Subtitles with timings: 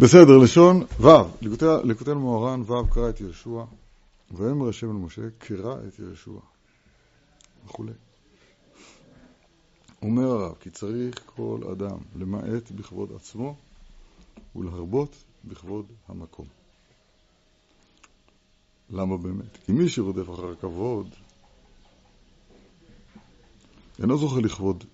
[0.00, 1.08] בסדר, לשון ו',
[1.84, 3.64] ליקוטי מוהר"ן ו' קרא את יהושע,
[4.30, 6.30] ויאמר השם אל משה, קרא את יהושע,
[7.66, 7.92] וכולי.
[10.02, 13.56] אומר הרב, כי צריך כל אדם למעט בכבוד עצמו
[14.56, 16.46] ולהרבות בכבוד המקום.
[18.90, 19.56] למה באמת?
[19.66, 21.08] כי מי שרודף אחר הכבוד
[24.02, 24.84] אינו זוכה לכבוד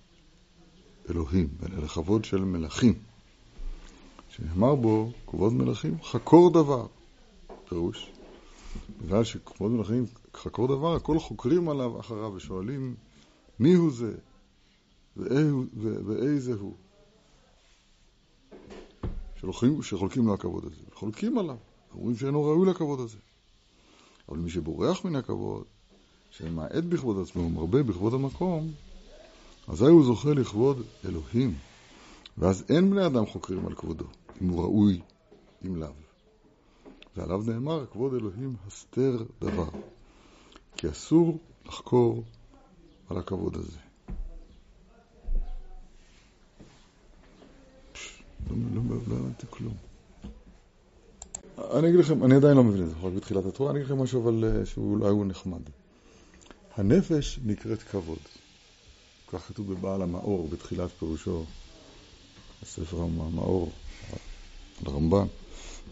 [1.09, 3.06] אלוהים, אלא לכבוד של מלכים.
[4.37, 6.85] שנאמר בו, כבוד מלכים, חקור דבר.
[7.69, 8.11] פירוש,
[9.01, 12.95] בגלל שכבוד מלכים חקור דבר, הכל חוקרים עליו אחריו ושואלים
[13.59, 14.13] מי הוא זה
[16.05, 16.73] ואיזה הוא.
[19.39, 21.57] שחולקים, שחולקים לו הכבוד הזה, חולקים עליו,
[21.95, 23.17] אומרים שאינו ראוי לכבוד הזה.
[24.29, 25.63] אבל מי שבורח מן הכבוד,
[26.29, 28.71] שמעט בכבוד עצמו ומרבה בכבוד המקום,
[29.67, 31.53] אזי הוא זוכה לכבוד אלוהים.
[32.37, 34.05] ואז אין בני אדם חוקרים על כבודו,
[34.41, 35.01] אם הוא ראוי,
[35.65, 35.89] אם לאו.
[37.15, 39.69] ועליו נאמר, כבוד אלוהים הסתר דבר.
[40.75, 42.23] כי אסור לחקור
[43.09, 43.77] על הכבוד הזה.
[48.49, 49.17] לא, לא,
[49.59, 49.69] לא.
[51.79, 54.01] אני אגיד לכם, אני עדיין לא מבין את זה, רק בתחילת התורה, אני אגיד לכם
[54.01, 55.61] משהו אבל אה, שאולי הוא נחמד.
[56.75, 58.19] הנפש נקראת כבוד.
[59.27, 61.43] כך כתוב בבעל המאור, בתחילת פירושו,
[62.61, 63.71] הספר המאור,
[64.83, 65.25] לרמב"ן.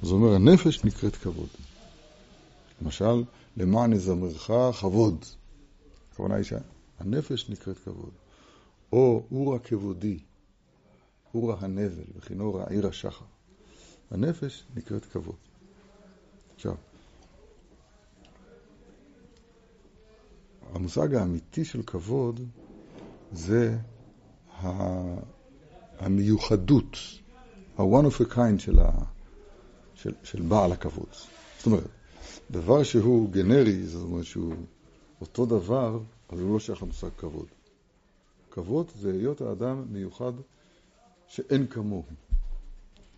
[0.02, 1.50] אז הוא אומר, הנפש נקראת כבוד.
[2.82, 3.24] למשל,
[3.58, 5.26] למען יזמרך כבוד.
[6.12, 8.12] הכוונה היא שהנפש נקראת כבוד.
[8.94, 10.20] או אורה כבודי,
[11.34, 13.26] אורה הנבל, וכינור העיר השחר.
[14.12, 15.36] הנפש נקראת כבוד.
[16.56, 16.76] עכשיו,
[20.74, 22.40] המושג האמיתי של כבוד
[23.32, 23.78] זה
[26.00, 26.98] המיוחדות,
[27.78, 28.92] ה-one of a kind של, ה,
[29.96, 31.10] של, של בעל הכבוד.
[31.58, 31.88] זאת אומרת,
[32.52, 34.54] דבר שהוא גנרי, זאת אומרת שהוא
[35.22, 37.48] אותו דבר, אבל הוא לא שייך למושג כבוד.
[38.52, 40.34] כבוד זה היות האדם מיוחד
[41.28, 42.04] שאין כמוהו.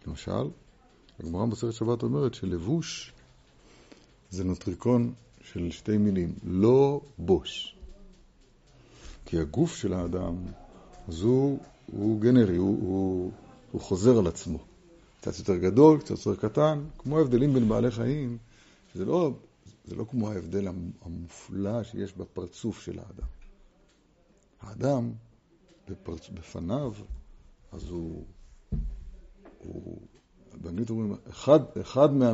[0.07, 0.49] למשל,
[1.19, 3.13] הגמרא בסרט שבת אומרת שלבוש
[4.29, 7.75] זה נוטריקון של שתי מילים, לא בוש.
[9.25, 10.35] כי הגוף של האדם,
[11.07, 13.31] אז הוא, הוא גנרי, הוא, הוא,
[13.71, 14.59] הוא חוזר על עצמו.
[15.21, 18.37] קצת יותר גדול, קצת יותר קטן, כמו ההבדלים בין בעלי חיים,
[18.93, 19.31] שזה לא,
[19.85, 20.67] זה לא כמו ההבדל
[21.01, 23.27] המופלא שיש בפרצוף של האדם.
[24.61, 25.11] האדם,
[25.89, 26.29] בפרצ...
[26.29, 26.93] בפניו,
[27.71, 28.23] אז הוא,
[29.63, 30.01] הוא
[30.61, 32.31] באנגלית אומרים, אחד, אחד מה...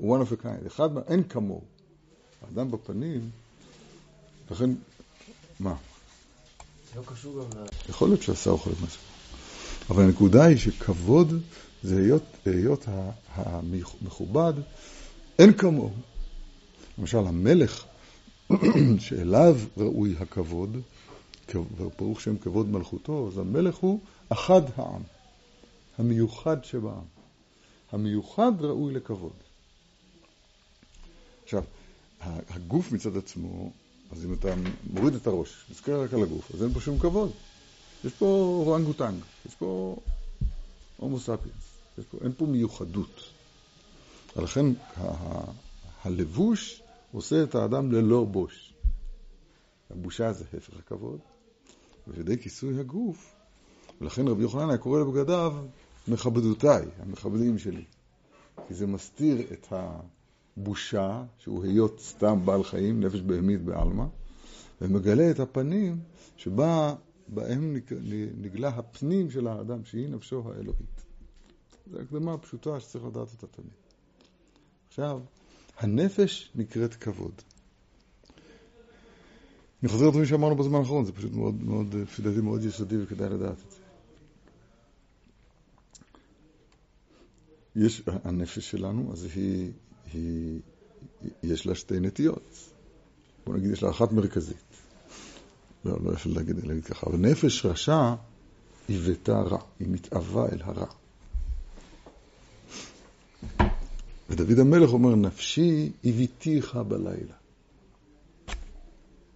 [0.00, 1.00] one of a kind, אחד מה...
[1.06, 1.62] אין כמוהו.
[2.42, 3.30] האדם בפנים,
[4.50, 4.70] לכן,
[5.60, 5.76] מה?
[6.96, 7.66] לא קשור גם ל...
[7.88, 9.15] יכול להיות שעשה אוכל משהו.
[9.90, 11.42] אבל הנקודה היא שכבוד
[11.82, 12.84] זה היות, היות
[13.34, 14.52] המכובד,
[15.38, 15.90] אין כמוהו.
[16.98, 17.84] למשל, המלך
[18.98, 20.76] שאליו ראוי הכבוד,
[21.98, 25.02] ברוך שם כבוד מלכותו, אז המלך הוא אחד העם,
[25.98, 27.04] המיוחד שבעם.
[27.92, 29.32] המיוחד ראוי לכבוד.
[31.44, 31.62] עכשיו,
[32.20, 33.70] הגוף מצד עצמו
[34.12, 34.48] אז אם אתה
[34.90, 37.30] מוריד את הראש, מסתכל רק על הגוף, אז אין פה שום כבוד.
[38.04, 38.26] יש פה
[38.66, 39.96] אורנגוטנג, יש פה
[40.96, 41.78] הומו ספיאנס,
[42.10, 43.20] פה, אין פה מיוחדות.
[44.36, 44.66] ולכן
[46.02, 48.72] הלבוש עושה את האדם ללא בוש.
[49.90, 51.18] הבושה זה הפך הכבוד,
[52.06, 53.34] ועל כיסוי הגוף,
[54.00, 55.54] ולכן רבי יוחנן היה קורא לבגדיו
[56.08, 57.84] מכבדותיי, המכבדים שלי.
[58.68, 60.00] כי זה מסתיר את ה...
[60.56, 64.04] בושה, שהוא היות סתם בעל חיים, נפש בהמית בעלמא,
[64.80, 65.98] ומגלה את הפנים
[66.36, 66.94] שבה
[67.28, 67.76] בהם
[68.40, 71.04] נגלה הפנים של האדם, שהיא נפשו האלוהית.
[71.90, 73.70] זו הקדמה פשוטה שצריך לדעת אותה תמיד.
[74.88, 75.20] עכשיו,
[75.76, 77.42] הנפש נקראת כבוד.
[79.82, 83.28] אני חוזר לדברים שאמרנו בזמן האחרון, זה פשוט מאוד, מאוד, לפי דעתי מאוד יסודי וכדאי
[83.28, 83.76] לדעת את זה.
[87.76, 89.72] יש, הנפש שלנו, אז היא
[90.12, 90.60] היא,
[91.42, 92.72] יש לה שתי נטיות.
[93.46, 94.65] בוא נגיד, יש לה אחת מרכזית.
[95.86, 97.06] לא, לא יכול להגיד, להגיד ככה.
[97.06, 98.14] אבל נפש רשע
[98.88, 100.86] היא ביתה רע, היא מתאווה אל הרע.
[104.30, 107.34] ודוד המלך אומר, נפשי הביתיך בלילה.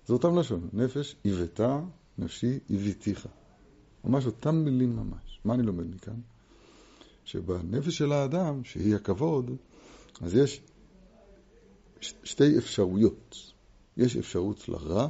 [0.07, 1.81] זה אותם לשון, נפש עיוותה,
[2.19, 3.29] נפשי הביתיך.
[4.05, 5.41] ממש אותם מילים ממש.
[5.45, 6.21] מה אני לומד מכאן?
[7.25, 9.51] שבנפש של האדם, שהיא הכבוד,
[10.21, 10.61] אז יש
[12.01, 13.37] שתי אפשרויות.
[13.97, 15.09] יש אפשרות לרע,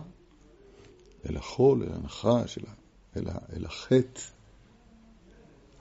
[1.29, 2.65] אל החול, אל הנחש, אל,
[3.17, 4.21] אל, אל החטא,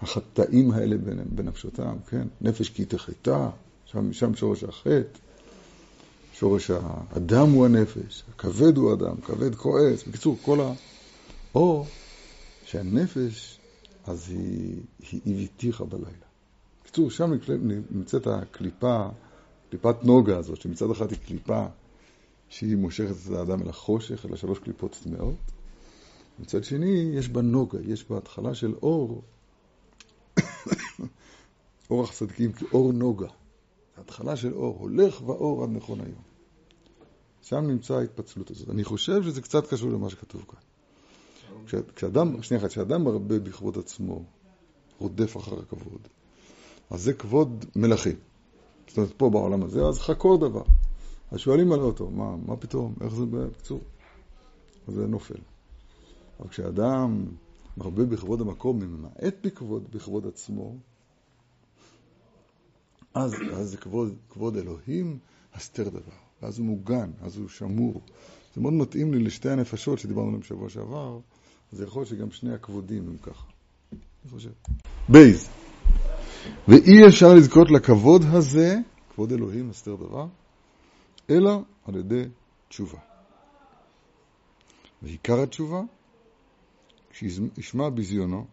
[0.01, 0.95] החטאים האלה
[1.25, 2.27] בנפשותם, כן?
[2.41, 3.49] נפש כי תחטא,
[3.85, 5.19] שם, שם שורש החטא,
[6.33, 10.73] שורש האדם הוא הנפש, הכבד הוא אדם, כבד כועס, בקיצור, כל ה...
[11.55, 11.85] או
[12.63, 13.59] שהנפש,
[14.05, 14.81] אז היא,
[15.11, 16.29] היא הביתיך בלילה.
[16.83, 17.31] בקיצור, שם
[17.91, 19.07] נמצאת הקליפה,
[19.69, 21.65] קליפת נוגה הזאת, שמצד אחד היא קליפה
[22.49, 25.35] שהיא מושכת את האדם אל החושך, אל השלוש קליפות טמאות.
[26.39, 29.21] מצד שני, יש בה נוגה, יש בה התחלה של אור,
[31.89, 33.27] אורח צדיקים כאור נוגה.
[33.97, 36.21] התחלה של אור, הולך ואור עד נכון היום.
[37.41, 38.69] שם נמצא ההתפצלות הזאת.
[38.69, 40.59] אני חושב שזה קצת קשור למה שכתוב כאן.
[41.95, 44.23] כשאדם, שנייה אחת, כשאדם מרבה בכבוד עצמו,
[44.99, 46.07] רודף אחר הכבוד,
[46.89, 48.15] אז זה כבוד מלכים.
[48.87, 50.63] זאת אומרת, פה בעולם הזה, אז חקור דבר.
[51.31, 53.81] אז שואלים על אותו, מה, מה פתאום, איך זה בקצור?
[54.87, 55.39] אז זה נופל.
[56.39, 57.25] אבל כשאדם
[57.77, 60.75] מרבה בכבוד המקום, ממעט בכבוד, בכבוד עצמו,
[63.13, 65.17] אז, אז זה כבוד, כבוד אלוהים,
[65.53, 65.99] הסתר דבר.
[66.41, 68.01] ואז הוא מוגן, אז הוא שמור.
[68.55, 71.19] זה מאוד מתאים לי לשתי הנפשות שדיברנו עליהן בשבוע שעבר,
[71.73, 73.47] אז יכול להיות שגם שני הכבודים הם ככה.
[73.91, 74.49] אני חושב.
[75.09, 75.49] בייז.
[76.67, 78.77] ואי אפשר לזכות לכבוד הזה,
[79.13, 80.27] כבוד אלוהים, הסתר דבר,
[81.29, 82.23] אלא על ידי
[82.67, 82.99] תשובה.
[85.01, 85.81] ועיקר התשובה,
[87.09, 88.45] כשישמע בזיונו,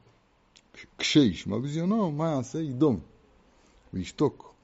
[0.99, 2.59] כשישמע בזיונו, מה יעשה?
[2.59, 3.01] ידום
[3.95, 4.55] וישתוק.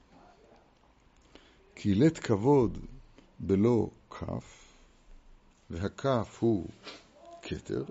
[1.75, 2.77] כי לית כבוד
[3.39, 4.73] בלא כף,
[5.69, 6.67] והכף הוא
[7.41, 7.83] כתר,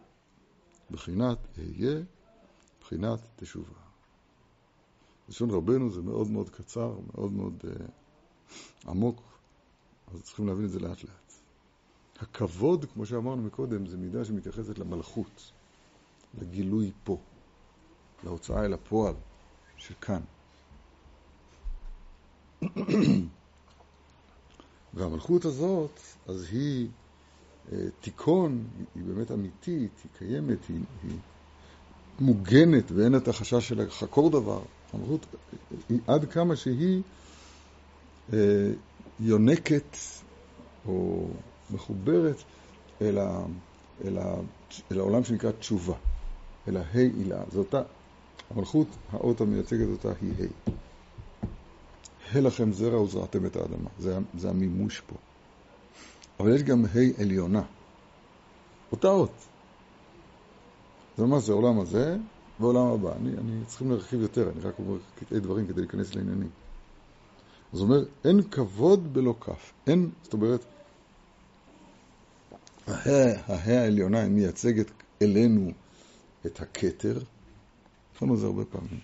[0.91, 2.01] בחינת אהיה,
[2.81, 3.75] בחינת תשובה.
[5.29, 9.32] לשון רבנו זה מאוד מאוד קצר, מאוד מאוד uh, עמוק,
[10.15, 11.33] אז צריכים להבין את זה לאט לאט.
[12.21, 15.53] הכבוד, כמו שאמרנו מקודם, זה מידה שמתייחסת למלכות,
[16.41, 17.19] לגילוי פה,
[18.25, 19.15] להוצאה אל הפועל
[19.77, 20.21] שכאן.
[24.95, 26.89] והמלכות הזאת, אז היא
[27.73, 28.65] אה, תיכון,
[28.95, 31.19] היא באמת אמיתית, היא קיימת, היא, היא
[32.21, 34.63] מוגנת ואין את החשש של לחקור דבר.
[34.93, 35.27] המלכות
[35.89, 37.03] היא עד כמה שהיא
[38.33, 38.73] אה,
[39.25, 39.97] יונקת
[40.87, 41.27] או
[41.71, 42.37] מחוברת
[43.03, 43.45] אל, ה,
[44.05, 44.35] אל, ה,
[44.93, 45.95] אל העולם שנקרא תשובה,
[46.69, 47.43] אל הה' הילה.
[47.53, 47.83] זו אותה,
[48.51, 50.71] המלכות, האות המייצגת אותה היא ה'.
[52.33, 53.91] ה' לכם זרע וזרעתם את האדמה.
[53.99, 55.15] זה, זה המימוש פה.
[56.41, 57.63] אבל יש גם ה' עליונה.
[58.93, 59.33] אותה אות.
[61.17, 62.17] זה ממש זה העולם הזה
[62.61, 63.13] ועולם הבא.
[63.17, 66.62] אני, אני צריכים להרחיב יותר, אני רק אומר קטעי דברים כדי להיכנס לעניינים.
[67.73, 69.73] אז הוא אומר, אין כבוד בלא כף.
[69.87, 70.65] אין, זאת אומרת,
[72.87, 74.87] ההא העליונה מייצגת
[75.23, 75.71] אלינו
[76.47, 77.19] את הכתר,
[78.23, 79.01] אמרנו זה הרבה פעמים.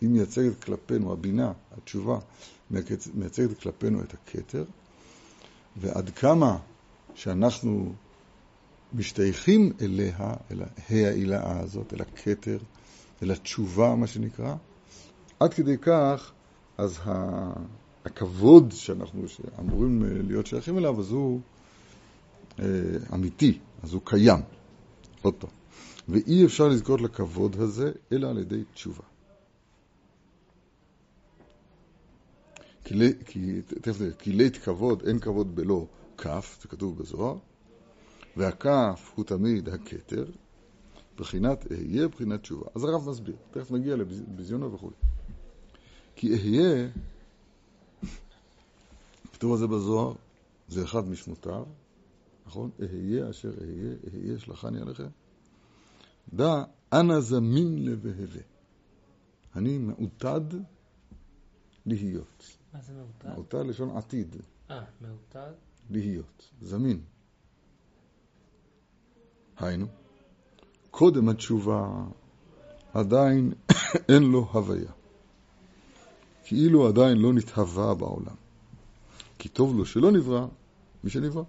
[0.00, 2.18] היא מייצגת כלפינו, הבינה, התשובה,
[3.14, 4.64] מייצגת כלפינו את הכתר,
[5.76, 6.58] ועד כמה
[7.14, 7.92] שאנחנו
[8.92, 12.58] משתייכים אליה, אל ההילאה הזאת, אל הכתר,
[13.22, 14.54] אל התשובה, מה שנקרא,
[15.40, 16.32] עד כדי כך,
[16.78, 16.98] אז
[18.04, 19.22] הכבוד שאנחנו
[19.60, 21.40] אמורים להיות שייכים אליו, אז הוא
[22.58, 22.64] אה,
[23.14, 24.40] אמיתי, אז הוא קיים.
[25.22, 25.50] עוד פעם.
[26.08, 29.02] ואי אפשר לזכות לכבוד הזה, אלא על ידי תשובה.
[34.18, 35.86] כי לית כבוד, אין כבוד בלא
[36.18, 37.36] כף, זה כתוב בזוהר,
[38.36, 40.24] והכף הוא תמיד הכתר,
[41.16, 42.66] בחינת אהיה, בחינת תשובה.
[42.74, 44.90] אז הרב מסביר, תכף נגיע לביזיונו וכו'.
[46.16, 46.88] כי אהיה,
[49.34, 50.14] כתוב על זה בזוהר,
[50.68, 51.64] זה אחד משמותיו,
[52.46, 52.70] נכון?
[52.80, 55.08] אהיה אשר אהיה, אהיה שלחני עליכם.
[56.34, 58.42] דע, אנא זמין לבהווה.
[59.56, 60.40] אני מעוטד
[61.86, 62.56] להיות.
[62.72, 63.28] מה זה מעוטד?
[63.28, 64.36] מעוטד לשון עתיד.
[64.70, 65.52] אה, מעוטד?
[65.90, 67.00] להיות, זמין.
[69.56, 69.86] היינו,
[70.90, 72.04] קודם התשובה
[72.92, 73.52] עדיין
[74.10, 74.92] אין לו הוויה.
[76.44, 78.43] כאילו עדיין לא נתהווה בעולם.
[79.44, 80.46] כי טוב לו שלא נברא
[81.04, 81.42] מי שנברא.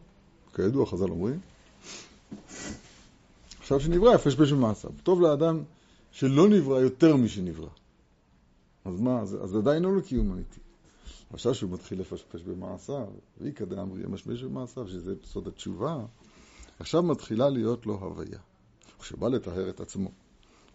[0.55, 1.39] כידוע, חז"ל אומרים,
[3.59, 4.91] עכשיו שנברא יפשפש במעשיו.
[5.03, 5.63] טוב לאדם
[6.11, 7.69] שלא נברא יותר משנברא.
[8.85, 10.59] אז מה, אז, אז עדיין לא לקיום אמיתי.
[11.33, 13.07] עכשיו שהוא מתחיל לפשפש במעשיו,
[13.41, 16.05] ואיכא דאמרי ימשמש במעשיו, שזה סוד התשובה,
[16.79, 18.39] עכשיו מתחילה להיות לו הוויה.
[18.99, 20.11] כשבא לטהר את עצמו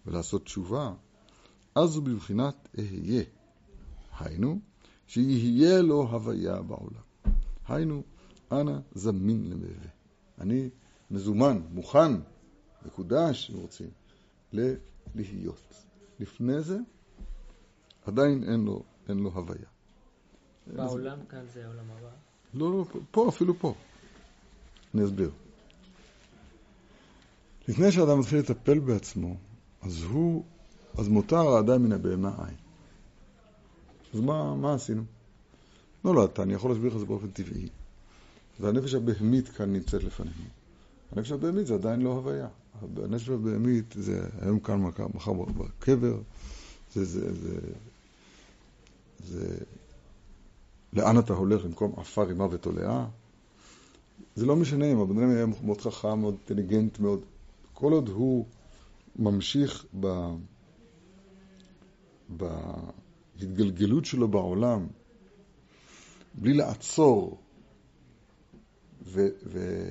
[0.05, 0.93] ולעשות תשובה,
[1.75, 3.23] אז הוא בבחינת אהיה.
[4.19, 4.59] היינו,
[5.07, 7.10] שיהיה לו הוויה בעולם.
[7.75, 8.03] היינו,
[8.51, 9.89] אנא זמין למהווה.
[10.39, 10.69] אני
[11.11, 12.11] מזומן, מוכן,
[12.85, 13.89] מקודש, אם רוצים,
[15.15, 15.85] להיות.
[16.19, 16.77] לפני זה,
[18.05, 19.67] עדיין אין לו, אין לו הוויה.
[20.67, 22.09] בעולם כאן זה העולם הבא.
[22.53, 23.73] לא, לא, פה, אפילו פה.
[24.95, 25.31] אני אסביר.
[27.67, 29.35] לפני שאדם מתחיל לטפל בעצמו,
[29.81, 30.43] אז הוא,
[30.97, 32.57] אז מותר האדם מן הבהמה עין.
[34.13, 35.03] אז מה, מה עשינו?
[36.05, 37.67] לא, לא, אתה, אני יכול להסביר לך את זה באופן טבעי.
[38.59, 40.45] והנפש הבהמית כאן נמצאת לפנינו.
[41.11, 42.47] הנפש הבהמית זה עדיין לא הוויה.
[42.97, 44.81] הנפש הבהמית זה היום כאן,
[45.13, 46.17] מחר, בקבר,
[46.93, 47.59] זה, זה, זה,
[49.23, 49.57] זה,
[50.93, 53.07] לאן אתה הולך במקום עפר עם מוות תולעה.
[54.35, 57.21] זה לא משנה אם הבן אדם היה מאוד חכם, מאוד אינטליגנט מאוד.
[57.73, 58.45] כל עוד הוא
[59.15, 60.07] ממשיך ב...
[62.29, 64.87] בהתגלגלות שלו בעולם,
[66.33, 67.37] בלי לעצור
[69.03, 69.27] ו...
[69.45, 69.85] ו...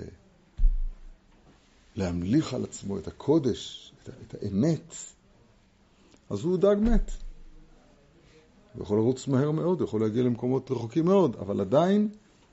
[1.97, 4.95] להמליך על עצמו את הקודש, את, את האמת,
[6.31, 7.11] אז הוא דג מת.
[8.75, 12.09] הוא יכול לרוץ מהר מאוד, הוא יכול להגיע למקומות רחוקים מאוד, אבל עדיין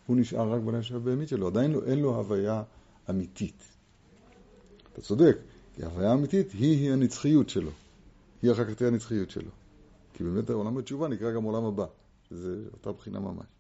[0.06, 2.64] הוא נשאר רק בנפש הבהמית שלו, עדיין לא, אין לו הוויה
[3.10, 3.64] אמיתית.
[4.94, 5.38] אתה צודק,
[5.76, 7.72] כי ההוויה האמיתית היא-היא הנצחיות שלו.
[8.42, 9.52] היא אחר כך תהיה הנצחיות שלו.
[10.14, 11.86] כי באמת העולם התשובה נקרא גם עולם הבא,
[12.30, 13.57] שזה אותה בחינה ממש.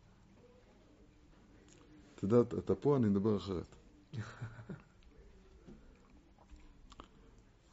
[2.17, 3.75] אתה יודע, אתה פה, אני מדבר אחרת.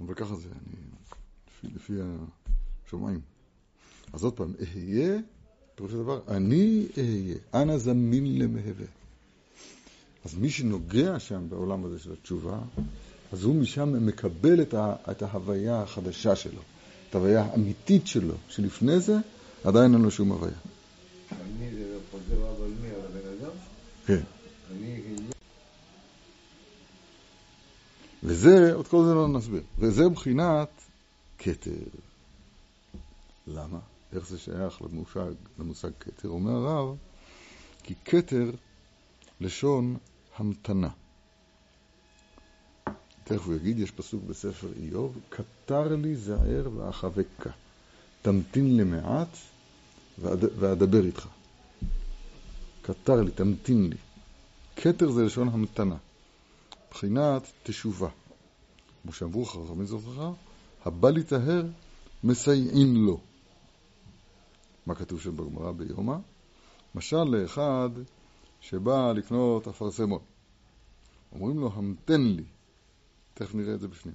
[0.01, 0.77] אבל ככה זה, אני,
[1.49, 1.93] לפי, לפי
[2.87, 3.21] השומעים.
[4.13, 5.19] אז עוד פעם, אהיה,
[5.75, 8.87] פירוש הדבר, אני אהיה, אנא זמין למהווה.
[10.25, 12.59] אז מי שנוגע שם בעולם הזה של התשובה,
[13.33, 16.61] אז הוא משם מקבל את, ה, את ההוויה החדשה שלו,
[17.11, 19.17] את ההוויה האמיתית שלו, שלפני זה
[19.65, 20.53] עדיין אין לו שום הוויה.
[21.33, 22.89] אני זה חוזר אבל מי?
[22.89, 23.51] על הבן אדם?
[24.07, 24.21] כן.
[24.71, 25.35] אני אהיה
[28.25, 30.69] וזה, עוד כל זה לא נסביר, וזה מבחינת
[31.39, 31.71] כתר.
[33.47, 33.79] למה?
[34.13, 36.29] איך זה שייך למושג, למושג כתר?
[36.29, 36.97] אומר הרב,
[37.83, 38.51] כי כתר
[39.41, 39.97] לשון
[40.37, 40.89] המתנה.
[43.25, 47.51] תכף הוא יגיד, יש פסוק בספר איוב, קטר לי זער ואחבקה,
[48.23, 49.29] תמתין למעט
[50.19, 51.29] ואד- ואדבר איתך.
[52.83, 53.97] קטר לי, תמתין לי.
[54.77, 55.97] כתר זה לשון המתנה.
[56.95, 58.09] מבחינת תשובה.
[59.03, 60.19] כמו שאמרו חכמים זוכרך,
[60.85, 61.63] הבא להיטהר,
[62.25, 63.21] מסייעין לו.
[64.87, 66.17] מה כתוב שם בגמרא ביומא?
[66.95, 67.91] משל לאחד
[68.61, 70.21] שבא לקנות אפרסמון.
[71.33, 72.45] אומרים לו, המתן לי.
[73.35, 74.15] תכף נראה את זה בפנים.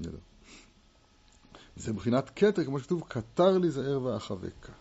[0.00, 0.18] נראה.
[1.76, 4.72] זה מבחינת כתר, כמו שכתוב, קטר לי זער ואחבקה.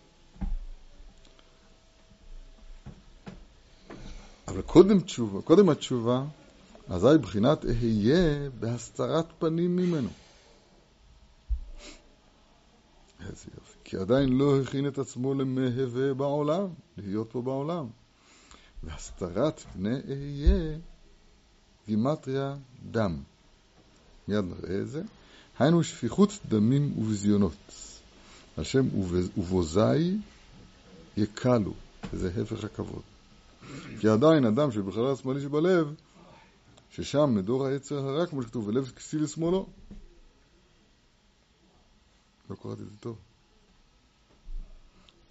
[4.48, 6.26] אבל קודם תשובה, קודם התשובה,
[6.90, 10.10] אזי בחינת אהיה בהסתרת פנים ממנו.
[13.20, 13.78] איזה יופי.
[13.84, 17.88] כי עדיין לא הכין את עצמו למהווה בעולם, להיות פה בעולם.
[18.84, 20.78] והסתרת פני אהיה
[21.88, 22.56] גימטריה
[22.92, 23.18] דם.
[24.28, 25.02] מיד נראה את זה.
[25.60, 27.54] היינו שפיכות דמים וביזיונות.
[28.58, 30.18] על שם ובז- ובוזי
[31.18, 31.74] יקלו,
[32.14, 33.02] וזה הפך הכבוד.
[34.00, 35.94] כי עדיין אדם שבחלל השמאלי שבלב,
[36.92, 39.70] ששם מדור היצר הרע, כמו שכתוב, ולב כסי לשמאלו.
[42.50, 43.18] לא קראתי את זה טוב.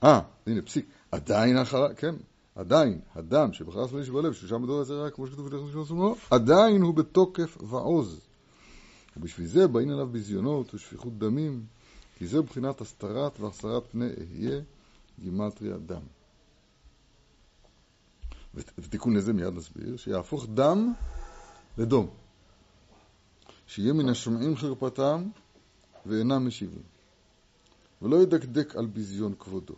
[0.05, 0.87] אה, הנה, פסיק.
[1.11, 1.95] עדיין אחר...
[1.95, 2.15] כן,
[2.55, 6.83] עדיין, הדם שבחלל השמאלי שבלב, ששם מדור היצר הרע, כמו שכתוב, ולב כסי לשמאלו, עדיין
[6.83, 8.21] הוא בתוקף ועוז.
[9.17, 11.65] ובשביל זה באים אליו ביזיונות ושפיכות דמים,
[12.19, 14.61] כי זה מבחינת הסתרת והסרת פני אהיה
[15.21, 16.03] גימטריה דם.
[18.55, 20.93] ות- ותיקון לזה מיד נסביר, שיהפוך דם
[21.79, 22.09] לדום.
[23.67, 25.25] שיהיה מן השומעים חרפתם
[26.07, 26.83] ואינם משיבים.
[28.03, 29.75] ולא ידקדק על ביזיון כבודו.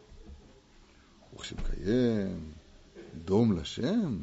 [1.34, 2.52] וכשמקיים
[3.24, 4.18] דום לשם,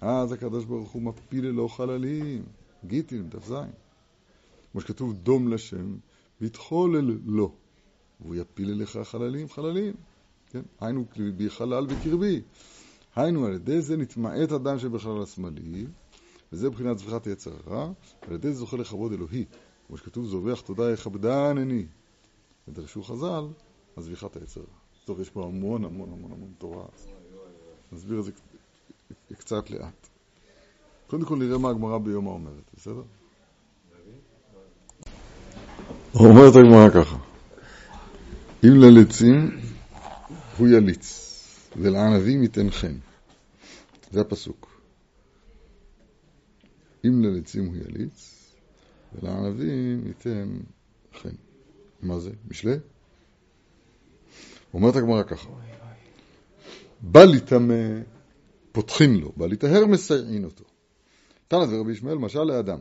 [0.00, 2.44] אז הקדוש ברוך הוא מפיל אלו חללים.
[2.86, 3.52] גיטין, דף ז.
[4.72, 5.96] כמו שכתוב דום לשם,
[6.40, 7.52] ויתחולל לו.
[8.20, 9.94] והוא יפיל אליך חללים חללים.
[10.50, 10.62] כן?
[10.80, 11.04] היינו
[11.36, 12.42] בי חלל בקרבי.
[13.16, 15.86] היינו על ידי זה נתמעט אדם שבחלל השמאלי,
[16.52, 19.44] וזה מבחינת זביחת היצר הרע, ועל ידי זה זוכה לכבוד אלוהי.
[19.86, 21.86] כמו שכתוב, זובח תודה יכבדן אני.
[22.68, 23.44] ודרשו חז"ל,
[23.96, 24.64] על זביחת היצר.
[25.04, 26.84] טוב, יש פה המון המון המון המון תורה.
[26.84, 27.06] אז
[27.92, 28.32] נסביר את זה
[29.38, 30.08] קצת לאט.
[31.06, 33.02] קודם כל נראה מה הגמרא ביומא אומרת, בסדר?
[36.14, 37.16] אומרת הגמרא ככה:
[38.64, 39.60] אם לליצים
[40.58, 41.34] הוא יליץ,
[41.76, 42.94] ולענבים ייתן חן.
[44.10, 44.77] זה הפסוק.
[47.04, 48.44] אם לליצים הוא יליץ,
[49.12, 50.58] ולענבים ייתן
[51.14, 51.34] חן.
[52.02, 52.30] מה זה?
[52.48, 52.76] משלי?
[54.74, 55.50] אומרת הגמרא ככה,
[57.00, 58.00] בא להיטמא,
[58.72, 60.64] פותחים לו, בא להיטהר, מסייעין אותו.
[61.48, 62.80] תנא דרבי ישמעאל, משל לאדם,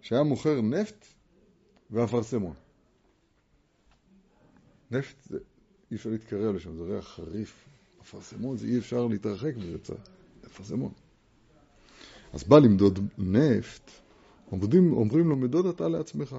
[0.00, 1.06] שהיה מוכר נפט
[1.90, 2.54] ואפרסמון.
[4.90, 5.38] נפט, זה,
[5.90, 7.64] אי אפשר להתקרב לשם, זה ריח חריף.
[8.02, 9.76] אפרסמון זה אי אפשר להתרחק מזה,
[10.46, 10.92] אפרסמון.
[12.32, 13.90] אז בא למדוד נפט,
[14.52, 16.36] אומרים, אומרים לו, מדוד אתה לעצמך.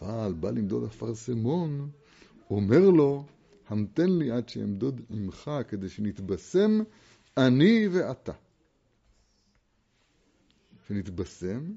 [0.00, 1.90] אבל בא למדוד אפרסמון,
[2.50, 3.24] אומר לו,
[3.68, 6.82] המתן לי עד שאמדוד עמך כדי שנתבשם
[7.36, 8.32] אני ואתה.
[10.88, 11.72] שנתבשם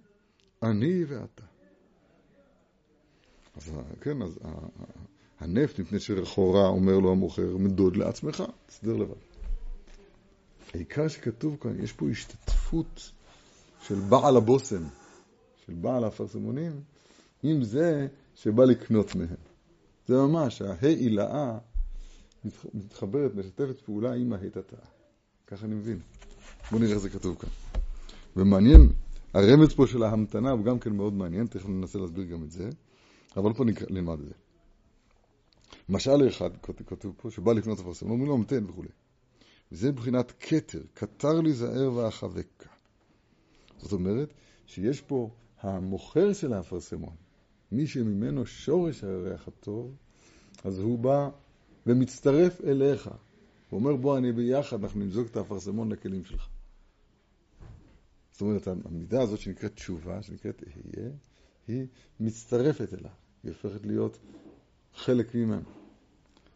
[0.64, 1.44] אני ואתה.
[3.56, 3.72] אז
[4.02, 4.40] כן, אז
[5.40, 9.35] הנפט, מפני שלכאורה אומר לו המוכר, מדוד לעצמך, תסדר לבד.
[10.76, 13.12] העיקר שכתוב כאן, יש פה השתתפות
[13.82, 14.84] של בעל הבושם,
[15.66, 16.82] של בעל האפרסמונים,
[17.44, 19.36] עם זה שבא לקנות מהם.
[20.08, 21.58] זה ממש, ההא עילאה
[22.74, 24.76] מתחברת, משתפת פעולה עם ההיטתה.
[25.48, 26.00] ככה אני מבין.
[26.72, 27.50] בואו נראה איך זה כתוב כאן.
[28.36, 28.90] ומעניין,
[29.34, 32.70] הרמז פה של ההמתנה הוא גם כן מאוד מעניין, תכף ננסה להסביר גם את זה,
[33.38, 34.34] אבל פה נלמד את זה.
[35.90, 36.50] משל אחד
[36.88, 38.90] כתוב פה, שבא לקנות אפרסמון, אומרים לו המתן וכולי.
[39.72, 42.70] וזה מבחינת כתר, כתר לי זער ואחבקה.
[43.78, 44.34] זאת אומרת,
[44.66, 45.30] שיש פה
[45.62, 47.16] המוכר של האפרסמון,
[47.72, 49.96] מי שממנו שורש הריח הטוב,
[50.64, 51.30] אז הוא בא
[51.86, 53.10] ומצטרף אליך.
[53.70, 56.48] הוא אומר, בוא, אני ביחד, אנחנו נמזוג את האפרסמון לכלים שלך.
[58.32, 61.10] זאת אומרת, המידה הזאת שנקראת תשובה, שנקראת אהיה,
[61.68, 61.88] היא
[62.20, 63.12] מצטרפת אליו,
[63.44, 64.18] היא הופכת להיות
[64.96, 65.70] חלק ממנו.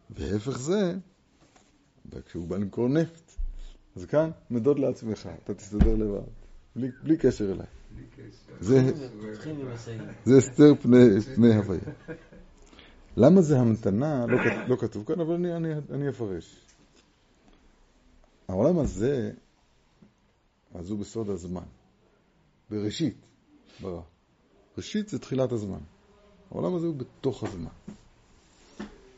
[0.09, 0.97] והפך זה,
[2.25, 3.31] כשהוא בא למכור נפט,
[3.95, 6.27] אז כאן, מדוד לעצמך, אתה תסתדר לבד,
[6.75, 7.67] בלי, בלי קשר אליי.
[8.59, 8.91] זה,
[10.25, 11.79] זה הסתר פני, פני הוויה.
[13.17, 14.25] למה זה המתנה?
[14.25, 14.37] לא,
[14.67, 16.65] לא כתוב כאן, אבל אני, אני, אני אפרש.
[18.47, 19.31] העולם הזה,
[20.73, 21.63] אז הוא בסוד הזמן.
[22.69, 23.17] בראשית
[23.81, 24.01] ברא.
[24.77, 25.79] ראשית זה תחילת הזמן.
[26.51, 27.71] העולם הזה הוא בתוך הזמן.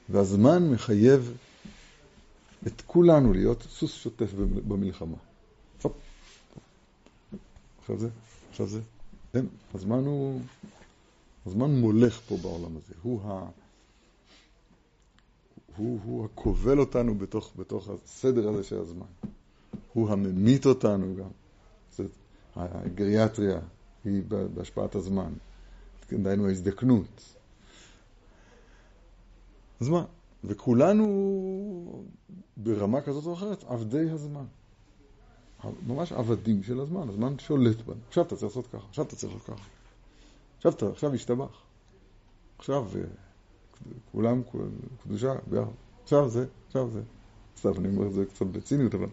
[0.09, 1.37] והזמן מחייב
[2.67, 4.33] את כולנו להיות סוס שוטף
[4.67, 5.17] במלחמה.
[7.79, 8.09] עכשיו זה,
[8.49, 8.81] עכשיו זה.
[9.33, 10.41] כן, הזמן הוא,
[11.45, 12.93] הזמן מולך פה בעולם הזה.
[13.01, 13.49] הוא, ה,
[15.77, 19.05] הוא, הוא הכובל אותנו בתוך, בתוך הסדר הזה של הזמן.
[19.93, 21.29] הוא הממית אותנו גם.
[21.91, 22.11] זאת,
[22.55, 23.59] הגריאטריה
[24.03, 25.33] היא בהשפעת הזמן.
[26.11, 27.35] דהיינו ההזדקנות.
[29.79, 30.05] אז מה?
[30.43, 32.03] וכולנו
[32.57, 34.45] ברמה כזאת או אחרת עבדי הזמן.
[35.87, 37.95] ממש עבדים של הזמן, הזמן שולט בנו.
[38.07, 39.67] עכשיו אתה צריך לעשות ככה, עכשיו אתה צריך לעשות ככה.
[40.57, 41.61] עכשיו אתה, עכשיו השתבח.
[42.57, 43.01] עכשיו אה,
[44.11, 44.41] כולם
[45.03, 45.33] קדושה.
[46.03, 47.01] עכשיו זה, עכשיו זה.
[47.57, 49.07] סתם, אני אומר את זה קצת בציניות, אבל...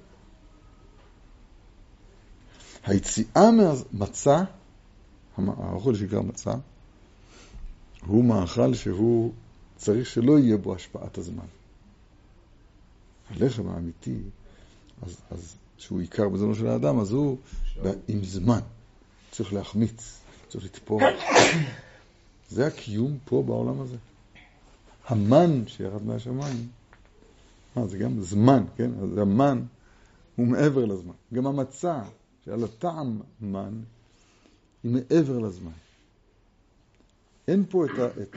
[2.85, 4.43] היציאה מהמצה,
[5.39, 6.55] האוכל שנקרא מצה,
[8.07, 9.33] הוא מאכל שהוא
[9.79, 11.47] צריך שלא יהיה בו השפעת הזמן.
[13.31, 14.19] הלחם האמיתי,
[15.03, 17.39] אז, אז שהוא עיקר בזמנו של האדם, אז הוא
[18.09, 18.61] עם זמן.
[19.31, 21.01] צריך להחמיץ, צריך לתפור.
[22.51, 23.97] זה הקיום פה בעולם הזה.
[25.07, 26.69] המן שירד מהשמיים,
[27.77, 28.91] אה, זה גם זמן, כן?
[29.03, 29.63] אז המן
[30.37, 31.15] הוא מעבר לזמן.
[31.35, 32.03] גם המצה,
[32.45, 33.81] שעל הטעם מן,
[34.83, 35.73] היא מעבר לזמן.
[37.49, 38.37] אין פה את, ה, את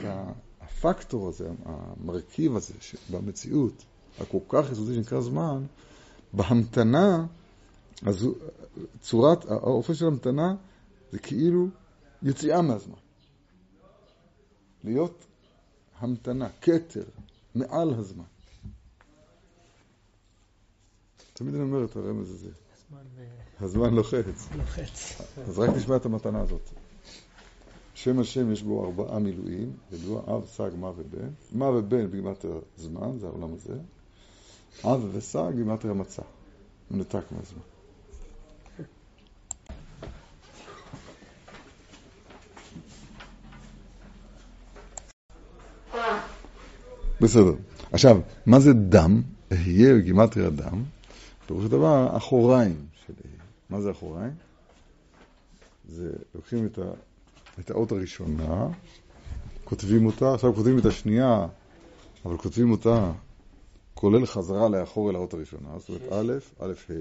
[0.72, 2.74] הפקטור הזה, המרכיב הזה
[3.10, 3.84] במציאות,
[4.20, 5.64] הכל כך יסודי שנקרא זמן,
[6.32, 7.26] בהמתנה,
[8.06, 8.28] אז
[9.00, 10.54] צורת, האופן של המתנה
[11.12, 11.68] זה כאילו
[12.22, 12.94] יציאה מהזמן.
[14.84, 15.24] להיות
[15.98, 17.04] המתנה, כתר,
[17.54, 18.24] מעל הזמן.
[21.32, 22.48] תמיד אני אומר את הרמז הזה.
[23.60, 24.48] הזמן לוחץ.
[24.56, 25.20] לוחץ.
[25.48, 26.70] אז רק נשמע את המתנה הזאת.
[28.02, 31.28] שם השם יש בו ארבעה מילואים, ידוע אב, סג, מה ובן.
[31.52, 33.74] מה ובן בגימטריה זמן, זה העולם הזה.
[34.84, 36.22] אב וסג גימטריה מצה.
[36.90, 37.62] מנותק מהזמן.
[47.20, 47.54] בסדר.
[47.92, 49.22] עכשיו, מה זה דם?
[49.52, 50.82] אהיה בגימטריה דם.
[51.46, 53.42] פירוש הדבר, אחוריים של אהיה.
[53.70, 54.32] מה זה אחוריים?
[55.88, 56.82] זה, לוקחים את, ה,
[57.60, 58.68] את האות הראשונה,
[59.64, 61.46] כותבים אותה, עכשיו כותבים את השנייה,
[62.24, 63.12] אבל כותבים אותה
[63.94, 66.94] כולל חזרה לאחור אל האות הראשונה, זאת אומרת א', א', ה',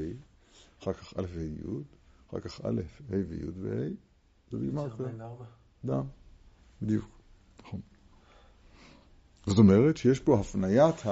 [0.83, 1.83] אחר כך א', ה', י',
[2.29, 3.89] אחר כך א', ה' וי' וה',
[4.51, 5.09] זה בגימטריה.
[5.85, 6.03] דם,
[6.81, 7.05] בדיוק,
[7.63, 7.79] נכון.
[9.45, 11.03] זאת אומרת שיש פה הפניית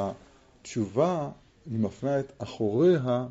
[0.62, 1.32] תשובה,
[1.66, 3.28] היא מפנה את אחוריה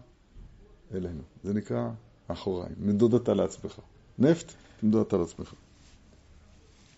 [0.94, 1.22] אלינו.
[1.44, 1.90] זה נקרא
[2.26, 2.74] אחוריים.
[2.78, 3.80] מדוד אתה לעצמך.
[4.18, 5.54] נפט, תמדוד אתה לעצמך.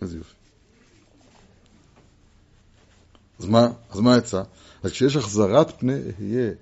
[0.00, 0.34] איזה יופי.
[3.38, 4.42] אז מה, אז מה יצא?
[4.82, 6.52] אז כשיש החזרת פני אהיה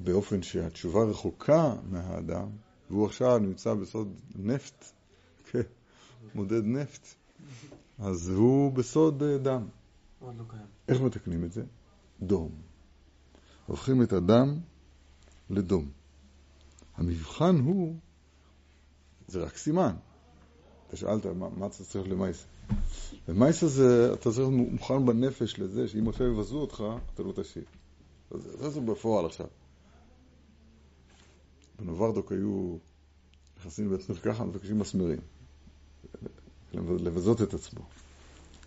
[0.00, 2.48] באופן שהתשובה רחוקה מהאדם,
[2.90, 4.84] והוא עכשיו נמצא בסוד נפט,
[5.50, 5.60] כן,
[6.34, 7.06] מודד נפט,
[7.98, 9.66] אז הוא בסוד אה, דם.
[10.22, 10.32] לא.
[10.88, 11.62] איך מתקנים את זה?
[12.22, 12.50] דום.
[13.66, 14.58] הופכים את הדם
[15.50, 15.90] לדום.
[16.96, 17.96] המבחן הוא,
[19.28, 19.94] זה רק סימן.
[20.92, 22.44] אתה שאלת, מה, מה אתה צריך למייסה?
[23.28, 27.62] למייסה זה, אתה צריך להיות מוכן בנפש לזה שאם עכשיו יבזו אותך, אתה לא תשיב.
[28.30, 29.46] זה זה בפועל עכשיו.
[31.78, 32.76] בנוברדוק היו
[33.58, 35.18] נכנסים לבית מרקחת, מבקשים מסמרים.
[36.74, 37.80] לבזות את עצמו.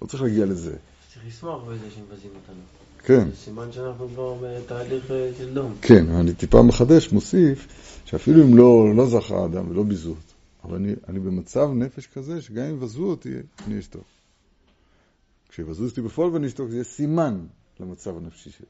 [0.01, 0.75] לא צריך להגיע לזה.
[1.13, 2.61] צריך לשמוח בזה שמבזים אותנו.
[3.03, 3.29] כן.
[3.29, 5.73] זה סימן שאנחנו כבר בתהליך אה, של דום.
[5.81, 7.67] כן, אני טיפה מחדש, מוסיף,
[8.05, 10.35] שאפילו אם לא, לא זכה האדם ולא ביזו אותו,
[10.65, 13.34] אבל אני, אני במצב נפש כזה, שגם אם יבזו אותי,
[13.67, 14.04] אני אשתוק.
[15.49, 17.45] כשיבזו אותי בפועל ואני אשתוק, זה יהיה סימן
[17.80, 18.67] למצב הנפשי שלי.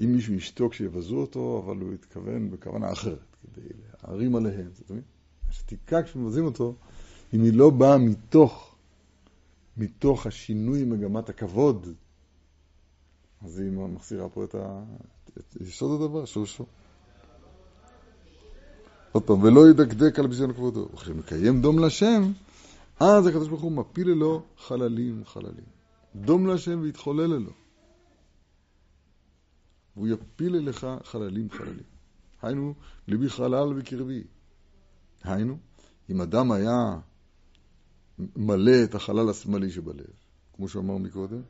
[0.00, 3.68] אם מישהו ישתוק כשיבזו אותו, אבל הוא יתכוון בכוונה אחרת, כדי
[4.02, 5.04] להערים עליהם, זאת אומרת,
[5.48, 6.74] השתיקה כשמבזים אותו,
[7.34, 8.74] אם היא לא באה מתוך,
[9.76, 11.86] מתוך השינוי מגמת הכבוד,
[13.42, 14.84] אז היא מחזירה פה את, ה...
[15.38, 16.66] את יסוד הדבר, שורשו.
[19.12, 20.88] עוד פעם, ולא ידקדק על ביזיון כבודו.
[20.94, 22.32] וכשמקיים דום לשם,
[23.00, 25.64] אז הקדוש ברוך הוא מפיל אלו חללים חללים.
[26.14, 27.50] דום לשם ויתחולל אלו.
[29.96, 31.90] והוא יפיל אליך חללים חללים.
[32.42, 32.74] היינו,
[33.08, 34.24] ליבי חלל בקרבי.
[35.24, 35.58] היינו,
[36.10, 36.98] אם אדם היה
[38.36, 40.06] מלא את החלל השמאלי שבלב,
[40.56, 41.42] כמו שאמר מקודם,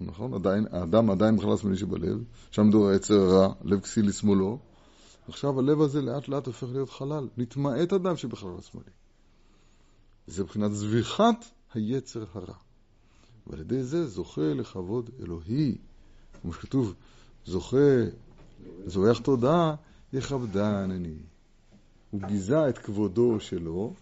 [0.00, 0.34] נכון?
[0.34, 4.58] עדיין, האדם עדיין בחלל השמאלי שבלב, שם מדור היצר הרע, לב כסיל לשמאלו,
[5.28, 8.90] עכשיו הלב הזה לאט לאט הופך להיות חלל, נתמעט אדם שבחלל השמאלי.
[10.26, 12.54] זה מבחינת זביחת היצר הרע.
[13.46, 15.76] ועל ידי זה זוכה לכבוד אלוהי.
[16.42, 16.94] כמו שכתוב,
[17.46, 17.76] זוכה,
[18.86, 19.74] זורח תודה,
[20.12, 21.16] יכבדן אני.
[22.10, 23.94] הוא ביזה את כבודו שלו,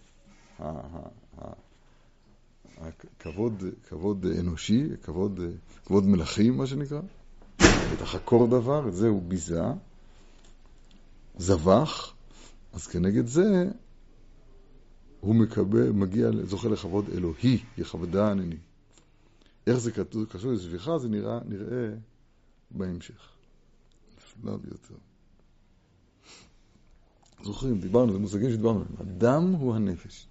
[2.77, 5.39] הכבוד, כבוד אנושי, כבוד,
[5.85, 7.01] כבוד מלכים, מה שנקרא,
[7.93, 9.63] את החקור דבר, את זה הוא ביזה,
[11.37, 12.13] זבח,
[12.73, 13.69] אז כנגד זה
[15.19, 18.57] הוא מקבל, מגיע, זוכה לכבוד אלוהי, יכבדן אני.
[19.67, 21.89] איך זה כתוב, קשור לזביחה, זה נראה, נראה
[22.71, 23.29] בהמשך.
[24.17, 24.95] נפלא ביותר.
[27.43, 28.95] זוכרים, דיברנו, זה מושגים שדיברנו עליהם.
[28.99, 30.27] הדם הוא הנפש.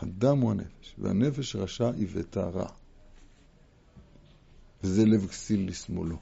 [0.00, 2.68] הדם הוא הנפש, והנפש רשע עיוותה רע.
[4.82, 6.16] וזה לב כסיל לשמאלו.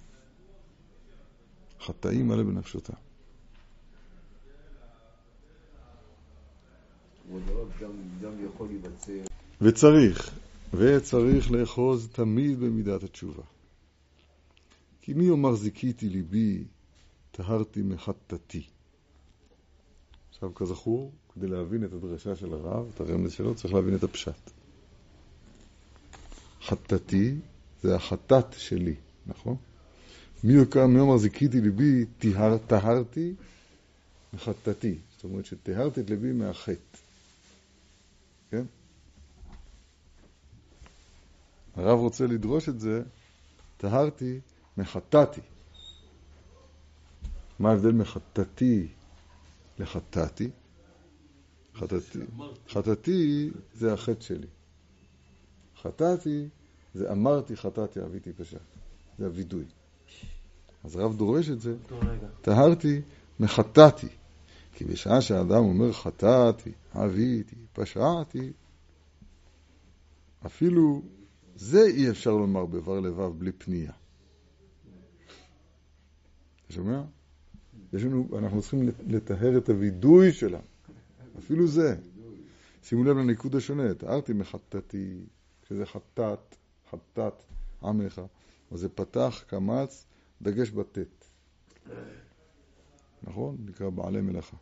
[1.81, 2.93] חטאים מלא בנפשותה.
[2.93, 3.07] גם יכול
[7.07, 7.18] להיווצר.
[9.61, 10.31] וצריך,
[10.75, 13.43] וצריך לאחוז תמיד במידת התשובה.
[15.01, 16.65] כי מי יאמר זיכיתי ליבי,
[17.31, 18.63] טהרתי מחטאתי.
[20.31, 24.51] עכשיו, כזכור, כדי להבין את הדרשה של הרב, את הרמז שלו, צריך להבין את הפשט.
[26.63, 27.35] חטאתי
[27.83, 28.95] זה החטאת שלי,
[29.27, 29.57] נכון?
[30.45, 33.35] מי יאמר זיכיתי ליבי, טהר, טהרתי
[34.33, 34.95] מחטאתי.
[35.15, 36.99] זאת אומרת שטהרתי את ליבי מהחטא.
[38.51, 38.65] כן?
[41.77, 43.03] הרב רוצה לדרוש את זה,
[43.77, 44.41] טהרתי
[44.77, 45.41] מחטאתי.
[47.59, 48.89] מה ההבדל מחטאתי
[49.79, 50.51] לחטאתי?
[51.75, 52.19] חטאתי,
[52.69, 54.47] חטאתי זה החטא שלי.
[55.83, 56.49] חטאתי
[56.95, 58.59] זה אמרתי חטאתי, אביתי פשע.
[59.19, 59.65] זה הווידוי.
[60.85, 61.77] אז הרב דורש את זה,
[62.43, 63.01] טהרתי
[63.41, 64.09] מחטאתי.
[64.79, 68.53] כי בשעה שהאדם אומר חטאתי, אביתי, פשעתי,
[70.47, 71.03] אפילו
[71.57, 73.93] זה אי אפשר לומר בבר לבב בלי פנייה.
[76.65, 77.03] אתה שומע?
[77.93, 80.63] יש לנו, אנחנו צריכים לטהר את הווידוי שלנו,
[81.39, 81.97] אפילו זה.
[82.83, 85.27] שימו לב לניקוד השונה, תיארתי מחטאתי,
[85.69, 86.57] שזה חטאת,
[86.91, 87.43] חטאת
[87.83, 88.21] עמך,
[88.71, 90.07] אז זה פתח, קמץ,
[90.43, 91.25] דגש בטית.
[93.23, 93.57] נכון?
[93.67, 94.57] נקרא בעלי מלאכה.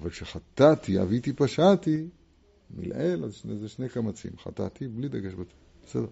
[0.00, 2.06] אבל כשחטאתי, אביתי פשעתי,
[2.76, 4.30] מלעיל, אז זה שני קמצים.
[4.38, 5.54] חטאתי בלי דגש בטית.
[5.86, 6.06] בסדר.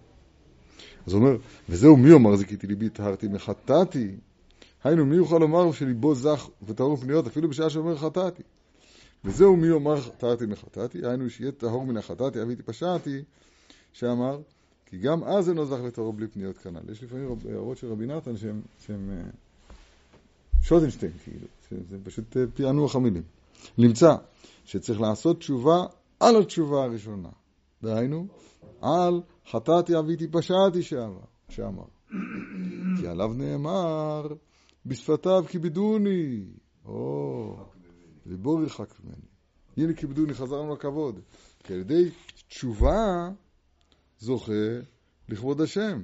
[1.07, 1.37] אז הוא אומר,
[1.69, 4.15] וזהו מי אומר זיכיתי ליבי טהרתי מחטאתי?
[4.83, 8.43] היינו, מי יוכל לומר שליבו זך וטהור פניות אפילו בשעה שאומר חטאתי?
[9.25, 13.23] וזהו מי יאמר חטאתי מחטאתי, היינו שיהיה טהור מן החטאתי, אביתי פשעתי,
[13.93, 14.39] שאמר,
[14.85, 16.91] כי גם אז אינו זך לטהור בלי פניות כנ"ל.
[16.91, 19.29] יש לפעמים הערות של רבי נתן שהם, שהם אה,
[20.61, 23.23] שוטנשטיין, כאילו, שזה פשוט אה, פענוח המילים.
[23.77, 24.15] נמצא
[24.65, 25.85] שצריך לעשות תשובה
[26.19, 27.29] על התשובה הראשונה.
[27.83, 28.27] דהיינו,
[28.81, 31.85] על חטאתי אביתי פשעתי שאמר, שאמר.
[32.99, 34.27] כי עליו נאמר,
[34.85, 36.45] בשפתיו כיבדוני.
[36.85, 37.55] או,
[38.25, 39.27] ליבו ירחק ממני.
[39.77, 41.19] הנה כיבדוני, חזרנו לכבוד.
[41.63, 42.09] כי על ידי
[42.47, 43.29] תשובה
[44.19, 44.53] זוכה
[45.29, 46.01] לכבוד השם.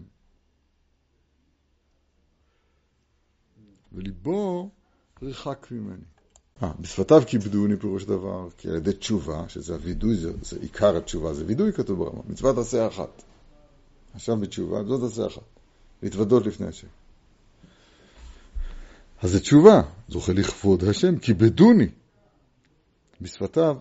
[3.91, 4.69] וליבו
[5.21, 6.12] ירחק ממני.
[6.63, 11.33] אה, בשפתיו כיבדוני פירוש דבר, כי על ידי תשובה, שזה הווידוי, זה, זה עיקר התשובה,
[11.33, 13.23] זה וידוי כתוב ברמה, מצוות עשה אחת.
[14.13, 15.41] עכשיו בתשובה, זאת עשה אחת.
[16.03, 16.87] להתוודות לפני השם.
[19.21, 21.87] אז זה תשובה, זוכה לכבוד השם, כיבדוני.
[23.21, 23.77] בשפתיו,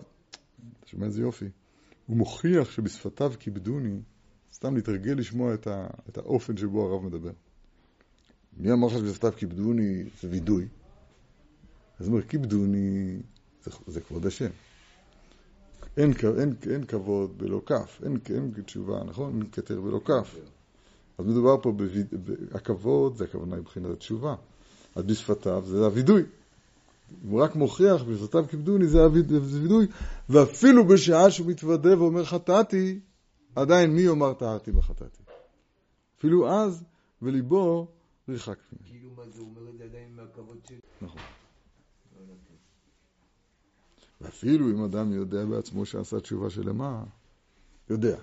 [0.79, 1.45] אתה שומע איזה יופי,
[2.07, 3.99] הוא מוכיח שבשפתיו כיבדוני,
[4.53, 7.31] סתם להתרגל לשמוע את, ה, את האופן שבו הרב מדבר.
[8.57, 10.67] מי אמר לך שבשפתיו כיבדוני זה וידוי?
[12.03, 13.17] אז הוא אומר, כיבדוני
[13.63, 14.49] זה, זה כבוד השם.
[15.97, 19.33] אין, אין, אין כבוד בלא כף, אין, אין תשובה, נכון?
[19.41, 20.35] אין כתר בלא כף.
[21.17, 22.07] אז מדובר פה, בויד...
[22.25, 24.35] ב- הכבוד, זה הכוונה מבחינת התשובה.
[24.95, 26.23] אז בשפתיו זה הווידוי.
[27.29, 29.87] הוא רק מוכיח, בשפתיו כיבדוני זה הוויד- זה וידוי,
[30.29, 32.99] ואפילו בשעה שהוא מתוודה ואומר חטאתי,
[33.55, 35.23] עדיין מי יאמר טהרתי בחטאתי?
[36.19, 36.83] אפילו אז,
[37.21, 37.87] וליבו
[38.29, 38.85] ריחק ממנו.
[38.89, 40.77] כאילו מה זה, אומר את זה עדיין מהכבוד שלי.
[41.01, 41.21] נכון.
[44.23, 47.03] ואפילו אם אדם יודע בעצמו שעשה תשובה שלמה,
[47.89, 48.17] יודע.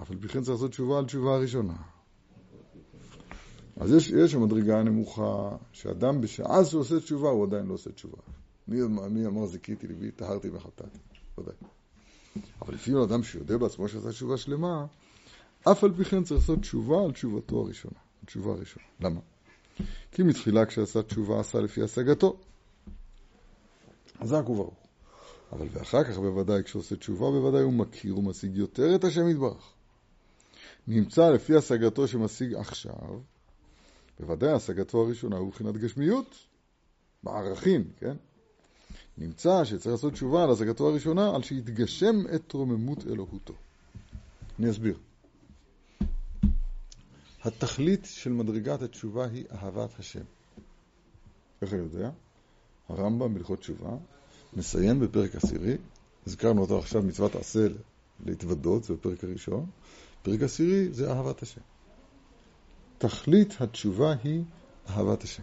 [0.00, 1.76] אף על פי כן צריך לעשות תשובה על תשובה הראשונה.
[3.76, 8.18] אז יש, יש המדרגה הנמוכה, שאדם בשעה שהוא עושה תשובה, הוא עדיין לא עושה תשובה.
[8.68, 10.98] מי, מי אמר זיכיתי ליבי, טהרתי וחטאתי?
[11.38, 11.54] ודאי.
[12.62, 14.86] אבל לפעמים אדם שיודע בעצמו שעשה תשובה שלמה,
[15.72, 17.98] אף על פי כן צריך לעשות תשובה על תשובתו הראשונה.
[18.22, 18.86] התשובה הראשונה.
[19.00, 19.20] למה?
[20.12, 22.36] כי מתחילה כשעשה תשובה עשה לפי השגתו.
[24.20, 24.86] חזק וברוך.
[25.52, 29.72] אבל ואחר כך בוודאי כשעושה תשובה בוודאי הוא מכיר ומשיג יותר את השם יתברך.
[30.88, 33.20] נמצא לפי השגתו שמשיג עכשיו,
[34.20, 36.36] בוודאי השגתו הראשונה הוא מבחינת גשמיות,
[37.22, 38.16] בערכים, כן?
[39.18, 43.54] נמצא שצריך לעשות תשובה על השגתו הראשונה על שיתגשם את רוממות אלוהותו.
[44.58, 44.98] אני אסביר.
[47.44, 50.24] התכלית של מדרגת התשובה היא אהבת השם.
[51.62, 52.10] איך אני יודע?
[52.88, 53.96] הרמב"ם בהלכות תשובה
[54.52, 55.76] מסיים בפרק עשירי,
[56.26, 57.66] הזכרנו אותו עכשיו מצוות עשה
[58.26, 59.66] להתוודות, זה בפרק הראשון,
[60.22, 61.60] פרק עשירי זה אהבת השם.
[62.98, 64.42] תכלית התשובה היא
[64.88, 65.42] אהבת השם.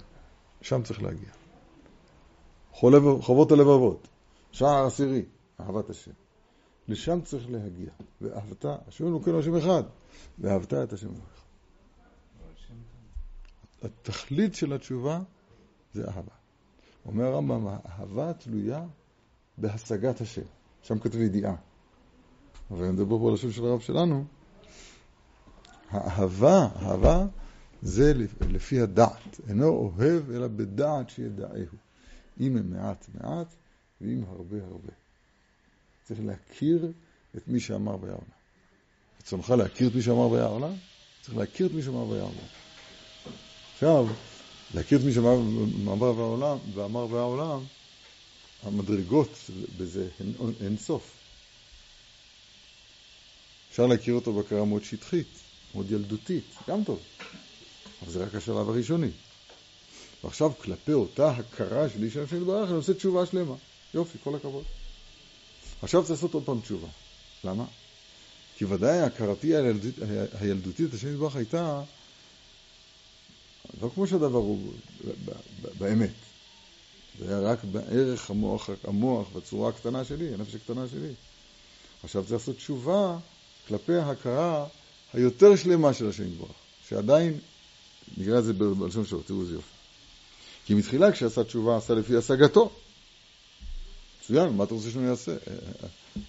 [0.61, 1.29] שם צריך להגיע.
[2.71, 4.07] חולב, חובות הלבבות,
[4.51, 5.25] שער עשירי,
[5.59, 6.11] אהבת השם.
[6.87, 7.89] לשם צריך להגיע.
[8.21, 9.83] ואהבת, השם אלוקינו השם אחד,
[10.39, 11.43] ואהבת את השם אלוקיך.
[13.83, 15.19] התכלית של התשובה
[15.93, 16.42] זה אהבה.
[17.05, 18.85] אומר הרמב"ם, האהבה תלויה
[19.57, 20.41] בהשגת השם.
[20.81, 21.55] שם כתוב ידיעה.
[22.71, 24.25] אבל אני מדבר פה על השם של הרב שלנו.
[25.89, 27.25] האהבה, האהבה
[27.81, 29.39] זה לפי הדעת.
[29.49, 31.77] אינו אוהב אלא בדעת שידעהו.
[32.39, 33.47] אם מעט מעט
[34.01, 34.93] ואם הרבה הרבה.
[36.03, 36.91] צריך להכיר
[37.37, 38.27] את מי שאמר והיה עולם.
[39.21, 40.73] רצונך להכיר את מי שאמר והיה עולם?
[41.21, 42.47] צריך להכיר את מי שאמר והיה עולם.
[43.73, 44.07] עכשיו,
[44.73, 47.63] להכיר את מי שאמר והעולם, ואמר והעולם,
[48.63, 49.29] המדרגות
[49.77, 51.11] בזה הן אין סוף.
[53.71, 55.27] אפשר להכיר אותו בהכרה מאוד שטחית,
[55.75, 56.99] מאוד ילדותית, גם טוב.
[58.01, 59.09] אבל זה רק השלב הראשוני.
[60.23, 63.55] ועכשיו כלפי אותה הכרה שלי של השם יתברך, אני עושה תשובה שלמה.
[63.93, 64.63] יופי, כל הכבוד.
[65.81, 66.87] עכשיו צריך לעשות עוד פעם תשובה.
[67.43, 67.65] למה?
[68.57, 69.95] כי ודאי הכרתי הילדותית,
[70.39, 71.81] הילדותית השם יתברך הייתה
[73.81, 74.73] לא כמו שהדבר הוא
[75.77, 76.13] באמת.
[77.19, 81.13] זה היה רק בערך המוח, המוח בצורה הקטנה שלי, הנפש הקטנה שלי.
[82.03, 83.17] עכשיו צריך לעשות תשובה
[83.67, 84.65] כלפי ההכרה
[85.13, 86.49] היותר שלמה של השם יתברך,
[86.89, 87.39] שעדיין,
[88.17, 89.67] נקרא את זה בלשון שלו, תראו איזה יופי.
[90.65, 92.71] כי מתחילה כשעשה תשובה עשה לפי השגתו.
[94.21, 95.35] מצוין, מה אתה רוצה שאני אעשה?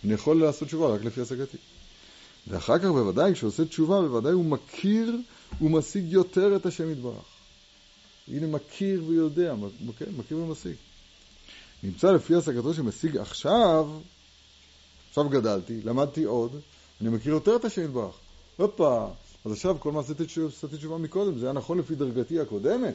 [0.04, 1.56] אני יכול לעשות תשובה רק לפי השגתי.
[2.46, 5.16] ואחר כך בוודאי, כשעושה תשובה, בוודאי הוא מכיר
[5.60, 7.24] ומשיג יותר את השם יתברך.
[8.28, 10.74] הנה מכיר ויודע, מכיר, מכיר ומשיג.
[11.82, 13.90] נמצא לפי השגתו שמשיג עכשיו,
[15.08, 16.60] עכשיו גדלתי, למדתי עוד,
[17.00, 18.14] אני מכיר יותר את השם יתברך.
[18.56, 19.06] הופה,
[19.44, 22.94] אז עכשיו כל מה שעשיתי תשובה מקודם, זה היה נכון לפי דרגתי הקודמת.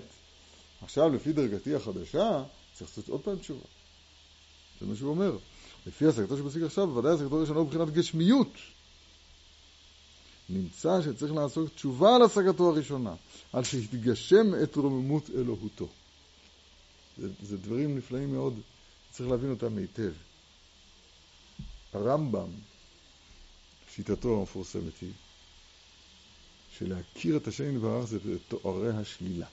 [0.81, 2.43] עכשיו לפי דרגתי החדשה,
[2.73, 3.65] צריך לעשות עוד פעם תשובה.
[4.81, 5.37] זה מה שהוא אומר.
[5.87, 8.53] לפי השגתו שמשיג עכשיו, ודאי השגתו הראשונה הוא מבחינת גשמיות.
[10.49, 13.15] נמצא שצריך לעשות תשובה על השגתו הראשונה,
[13.53, 15.87] על שהתגשם את רוממות אלוהותו.
[17.17, 18.53] זה, זה דברים נפלאים מאוד,
[19.11, 20.11] צריך להבין אותם היטב.
[21.93, 22.49] הרמב"ם,
[23.95, 25.11] שיטתו המפורסמת היא,
[26.77, 29.47] שלהכיר את השם יתברך זה תוארי השלילה.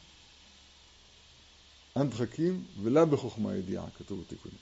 [1.96, 4.59] אנט חכים ולא בחוכמה ידיעה, כתוב בתיקונים.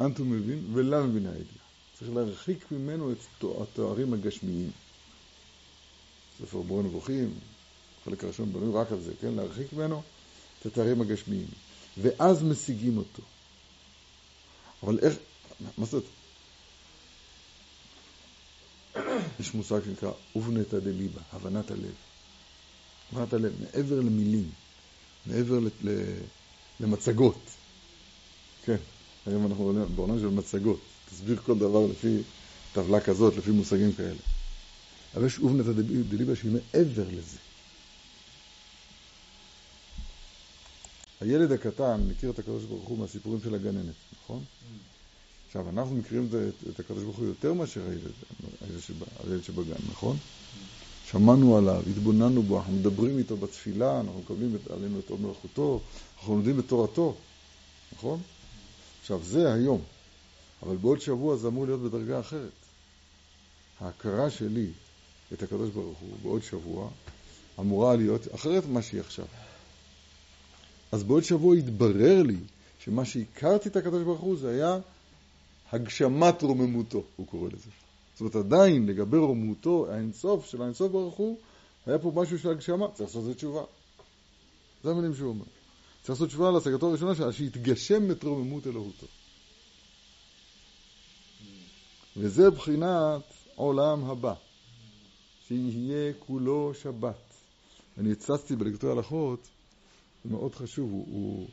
[0.00, 1.64] אנט הוא מבין ולא מבינה ידיעה.
[1.98, 4.70] צריך להרחיק ממנו את התוארים הגשמיים.
[6.44, 7.34] ספר בורא נבוכים,
[8.02, 9.34] החלק הראשון בנוי רק על זה, כן?
[9.34, 10.02] להרחיק ממנו
[10.60, 11.46] את התארים הגשמיים.
[11.98, 13.22] ואז משיגים אותו.
[14.82, 15.14] אבל איך,
[15.78, 16.04] מה זאת?
[19.40, 21.94] יש מושג שנקרא אובנתא דליבה, הבנת הלב.
[23.12, 24.50] הבנת הלב, מעבר למילים,
[25.26, 25.58] מעבר
[26.80, 27.40] למצגות.
[28.64, 28.76] כן,
[29.26, 30.80] היום אנחנו בעולם של מצגות.
[31.10, 32.18] תסביר כל דבר לפי
[32.72, 34.33] טבלה כזאת, לפי מושגים כאלה.
[35.14, 35.70] אבל יש אובנתא
[36.08, 37.38] דליבה שהיא מעבר לזה.
[41.20, 44.44] הילד הקטן מכיר את הקדוש ברוך הוא מהסיפורים של הגננת, נכון?
[45.46, 46.28] עכשיו, אנחנו מכירים
[46.74, 48.12] את הקדוש ברוך הוא יותר מאשר הילד,
[49.24, 50.16] הילד שבגן, נכון?
[51.10, 55.80] שמענו עליו, התבוננו בו, אנחנו מדברים איתו בתפילה, אנחנו מקבלים עלינו את מלאכותו,
[56.16, 57.14] אנחנו לומדים את תורתו,
[57.96, 58.20] נכון?
[59.00, 59.82] עכשיו, זה היום,
[60.62, 62.50] אבל בעוד שבוע זה אמור להיות בדרגה אחרת.
[63.80, 64.66] ההכרה שלי
[65.34, 66.90] את הקדוש ברוך הוא בעוד שבוע
[67.60, 69.26] אמורה להיות אחרת ממה שהיא עכשיו.
[70.92, 72.36] אז בעוד שבוע התברר לי
[72.84, 74.78] שמה שהכרתי את הקדוש ברוך הוא זה היה
[75.72, 77.70] הגשמת רוממותו, הוא קורא לזה.
[78.12, 81.38] זאת אומרת, עדיין לגבי רוממותו, האינסוף של האינסוף ברוך הוא,
[81.86, 83.62] היה פה משהו של הגשמה, צריך לעשות את תשובה.
[84.84, 85.44] זה המילים שהוא אומר.
[85.98, 89.06] צריך לעשות תשובה על השגתו הראשונה שלה, שיתגשם את רוממות אלוהותו.
[92.16, 93.22] וזה בחינת
[93.54, 94.34] עולם הבא,
[95.48, 97.34] שיהיה כולו שבת.
[97.98, 99.48] אני הצצתי בלקטורי הלכות,
[100.24, 101.48] זה מאוד חשוב, הוא, הוא,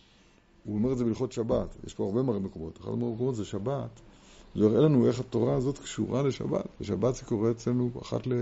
[0.64, 4.02] הוא אומר את זה בהלכות שבת, יש פה הרבה מקומות, אחד המקומות זה שבת,
[4.56, 8.34] זה יראה לנו איך התורה הזאת קשורה לשבת, ושבת זה קורה אצלנו אחת ל...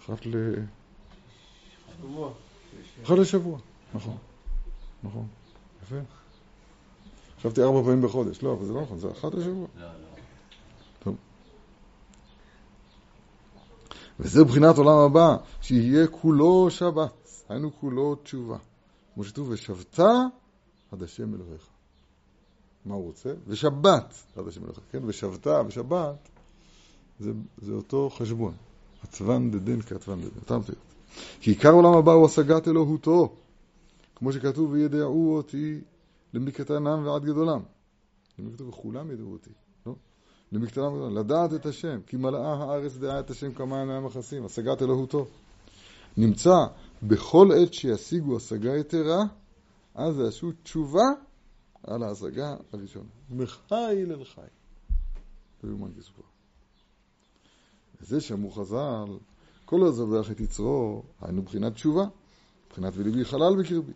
[0.00, 0.54] אחת ל...
[1.98, 2.32] שבוע.
[3.02, 3.58] אחת לשבוע,
[3.94, 4.16] נכון,
[5.02, 5.26] נכון,
[5.82, 5.96] יפה.
[7.38, 9.66] חשבתי ארבע פעמים בחודש, לא, אבל זה לא נכון, זה אחת לשבוע.
[9.76, 10.13] לא, לא.
[14.20, 18.58] וזה בחינת עולם הבא, שיהיה כולו שבת, היינו כולו תשובה.
[19.14, 19.98] כמו שכתוב, ושבת
[20.92, 21.66] עד השם אלוהיך.
[22.84, 23.32] מה הוא רוצה?
[23.46, 25.00] ושבת עד השם אלוהיך, כן?
[25.06, 26.28] ושבתה ושבת
[27.20, 28.54] זה, זה אותו חשבון.
[29.02, 30.76] עצבן דדין כעצבן דדין, אותם פרט.
[31.40, 33.34] כי עיקר עולם הבא הוא השגת אלוהותו,
[34.16, 35.80] כמו שכתוב, וידעו אותי
[36.34, 37.60] למקטנם ועד גדולם.
[38.38, 39.50] למי כתוב, וכולם ידעו אותי,
[40.54, 41.16] למקטנם ועד גדולם.
[41.18, 45.26] לדעת את השם, כי מלאה הארץ דעה את השם כמה עיניים המכסים, השגת אלוהותו.
[46.16, 46.66] נמצא
[47.02, 49.22] בכל עת שישיגו השגה יתרה,
[49.94, 51.08] אז יעשו תשובה
[51.82, 53.08] על ההשגה הראשונה.
[53.30, 54.40] מחי אל חי.
[55.64, 56.22] לא יאומן כסופו.
[58.00, 59.18] וזה שאמרו חז"ל,
[59.64, 62.04] כל הזבח את יצרו, היינו בחינת תשובה,
[62.70, 63.92] בחינת וליבי חלל בקרבי,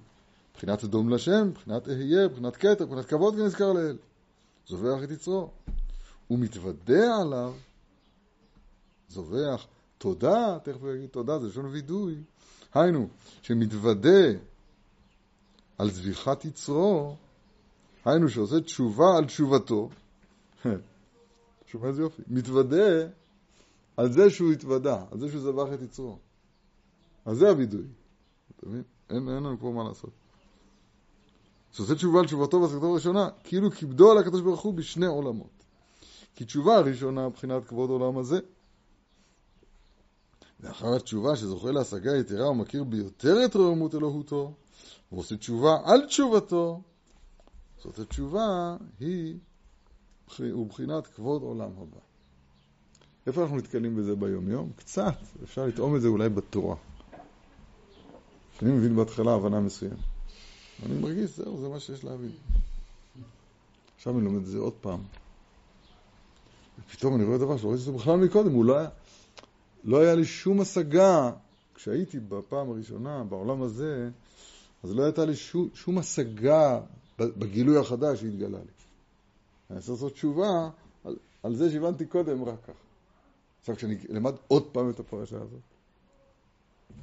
[0.54, 3.96] בחינת אדום לשם, בחינת אהיה, בחינת כתר, בחינת כבוד כנזכר לאל.
[4.66, 5.50] זובח את יצרו.
[6.28, 7.54] הוא מתוודה עליו,
[9.08, 9.66] זובח,
[9.98, 12.14] תודה, תכף הוא יגיד תודה, זה לשון וידוי,
[12.74, 13.08] היינו,
[13.42, 14.28] שמתוודה
[15.78, 17.16] על זביחת יצרו,
[18.04, 19.88] היינו שעושה תשובה על תשובתו,
[21.70, 23.06] שומע איזה יופי, מתוודה
[23.96, 26.18] על זה שהוא התוודה, על זה שהוא זבח את יצרו.
[27.24, 27.86] אז זה הווידוי,
[28.56, 28.82] אתה מבין?
[29.10, 30.10] אין, אין לנו פה מה לעשות.
[31.72, 35.57] שעושה תשובה על תשובתו בהשגתו הראשונה, כאילו כיבדו על הקדוש ברוך הוא בשני עולמות.
[36.38, 38.38] כי תשובה הראשונה מבחינת כבוד עולם הזה,
[40.60, 44.52] לאחר התשובה שזוכה להשגה יתרה הוא מכיר ביותר את רוממות אלוהותו,
[45.08, 46.82] הוא עושה תשובה על תשובתו.
[47.82, 49.38] זאת התשובה היא
[50.40, 52.00] ובחינת כבוד עולם הבא.
[53.26, 54.72] איפה אנחנו נתקלים בזה ביום-יום?
[54.76, 56.76] קצת, אפשר לטעום את זה אולי בתורה.
[58.62, 59.98] אני מבין בהתחלה הבנה מסוימת.
[60.86, 62.32] אני מרגיש, זהו, זה מה שיש להבין.
[63.96, 65.00] עכשיו אני לומד את זה עוד פעם.
[66.86, 68.88] ופתאום אני רואה דבר שלא ראיתי זה בכלל מקודם, הוא לא היה...
[69.84, 71.30] לא היה לי שום השגה,
[71.74, 74.10] כשהייתי בפעם הראשונה בעולם הזה,
[74.82, 76.80] אז לא הייתה לי שום, שום השגה
[77.18, 78.72] בגילוי החדש שהתגלה לי.
[79.70, 80.70] אני רוצה לעשות תשובה
[81.04, 82.72] על, על זה שהבנתי קודם רק ככה.
[83.60, 85.60] עכשיו, כשאני אלמד עוד פעם את הפרשה הזאת,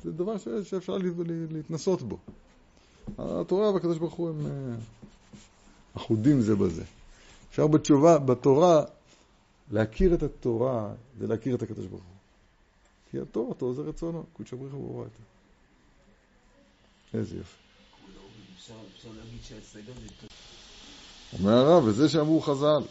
[0.04, 0.98] זה דבר ש, שאפשר
[1.50, 2.18] להתנסות בו.
[3.18, 4.76] התורה והקדוש ברוך הוא הם אה,
[5.98, 6.84] אחודים זה בזה.
[7.50, 8.84] אפשר בתשובה, בתורה,
[9.72, 12.16] להכיר את התורה זה להכיר את הקדוש ברוך הוא.
[13.12, 15.24] כי התורתו זה רצונו, קודש הבריך הוא ברור יותר.
[17.14, 17.58] איזה יופי.
[18.58, 20.28] אפשר אפשר להגיד שההשגה זה
[21.40, 22.84] אומר הרב, וזה שאמרו חז"ל,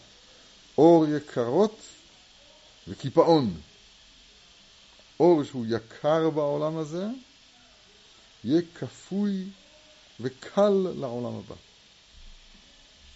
[0.78, 1.78] אור יקרות
[2.88, 3.54] וקיפאון.
[5.20, 7.06] אור שהוא יקר בעולם הזה,
[8.44, 9.44] יהיה כפוי
[10.20, 11.54] וקל לעולם הבא.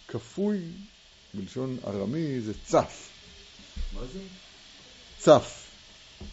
[0.09, 0.61] כפוי,
[1.35, 3.18] בלשון ארמי, זה צף.
[3.93, 4.21] מה זה?
[5.19, 5.65] צף.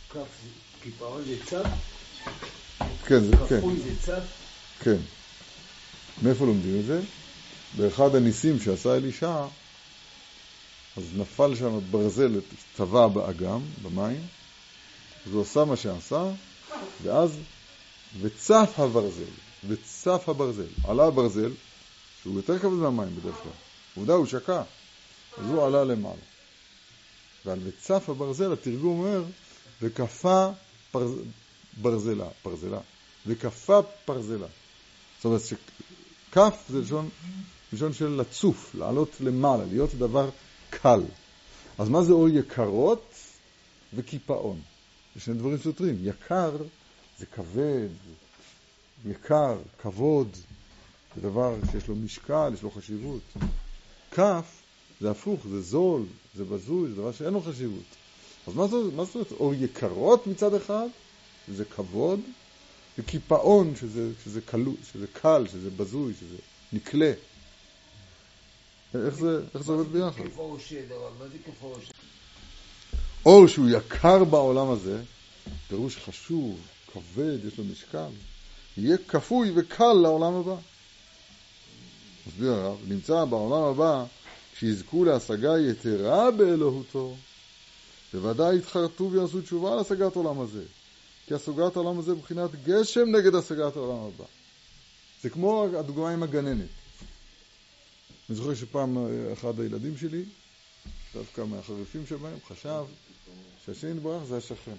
[0.09, 0.49] כף זה
[0.83, 1.65] קיפאון זה צף?
[3.05, 4.23] כן, זה, כן, כפוי זה צף?
[4.79, 4.97] כן.
[6.21, 7.01] מאיפה לומדים את זה?
[7.77, 9.45] באחד הניסים שעשה אלישע,
[10.97, 12.41] אז נפל שם ברזל,
[12.75, 14.27] טבע באגם, במים,
[15.27, 16.23] אז הוא עשה מה שעשה,
[17.03, 17.37] ואז,
[18.21, 19.31] וצף הברזל,
[19.67, 20.67] וצף הברזל.
[20.83, 21.51] עלה הברזל,
[22.21, 23.51] שהוא יותר כבד מהמים בדרך כלל.
[23.95, 24.61] עובדה, הוא שקע.
[25.37, 26.34] אז הוא עלה למעלה.
[27.45, 29.23] ועל וצף הברזל, התרגום אומר,
[29.81, 30.49] וכפה
[30.91, 31.11] פרז...
[31.81, 32.79] ברזלה, פרזלה,
[33.27, 34.47] וכפה פרזלה.
[35.17, 37.09] זאת אומרת שכף זה לשון,
[37.73, 40.29] לשון של לצוף, לעלות למעלה, להיות דבר
[40.69, 41.01] קל.
[41.77, 43.13] אז מה זה אור יקרות
[43.93, 44.61] וקיפאון?
[45.15, 45.97] זה שני דברים סותרים.
[46.01, 46.51] יקר
[47.19, 47.89] זה כבד,
[49.05, 50.37] יקר, כבוד,
[51.15, 53.21] זה דבר שיש לו משקל, יש לו חשיבות.
[54.11, 54.61] כף
[55.01, 57.83] זה הפוך, זה זול, זה בזוי, זה דבר שאין לו חשיבות.
[58.47, 60.87] אז מה זאת, מה זאת אומרת אור יקרות מצד אחד,
[61.47, 62.19] שזה כבוד,
[62.97, 66.37] וקיפאון, שזה, שזה, קלו, שזה קל, שזה בזוי, שזה
[66.73, 67.13] נקלה.
[69.05, 70.23] איך זה, איך זה עובד ביחד?
[73.25, 75.03] אור שהוא יקר בעולם הזה,
[75.67, 76.59] פירוש חשוב,
[76.93, 78.09] כבד, יש לו משקל,
[78.77, 80.55] יהיה כפוי וקל לעולם הבא.
[82.27, 84.05] מסביר הרב, נמצא בעולם הבא,
[84.55, 87.15] כשיזכו להשגה יתרה באלוהותו,
[88.13, 90.63] בוודאי יתחרטו ויעשו תשובה על השגת העולם הזה.
[91.27, 94.25] כי השגת העולם הזה מבחינת גשם נגד השגת העולם הבא.
[95.21, 96.69] זה כמו הדוגמה עם הגננת.
[98.29, 100.23] אני זוכר שפעם אה, אחד הילדים שלי,
[101.13, 102.83] דווקא מהחריפים שבהם, חשב
[103.65, 104.77] שהשם יתברך זה השכן.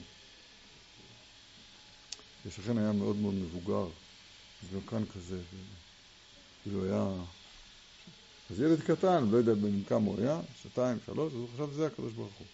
[2.48, 3.86] השכן היה מאוד מאוד מבוגר,
[4.72, 5.38] זקן כזה,
[6.62, 7.08] כאילו היה...
[8.50, 11.86] אז ילד קטן, לא יודע בן כמה הוא היה, שנתיים, שלוש, אז הוא חשב שזה
[11.86, 12.46] הקדוש ברוך הוא.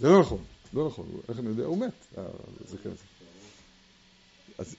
[0.00, 0.44] זה לא נכון,
[0.74, 1.64] לא נכון, איך אני יודע?
[1.64, 2.06] הוא מת,
[2.64, 3.04] הזקן הזה.
[4.58, 4.76] אז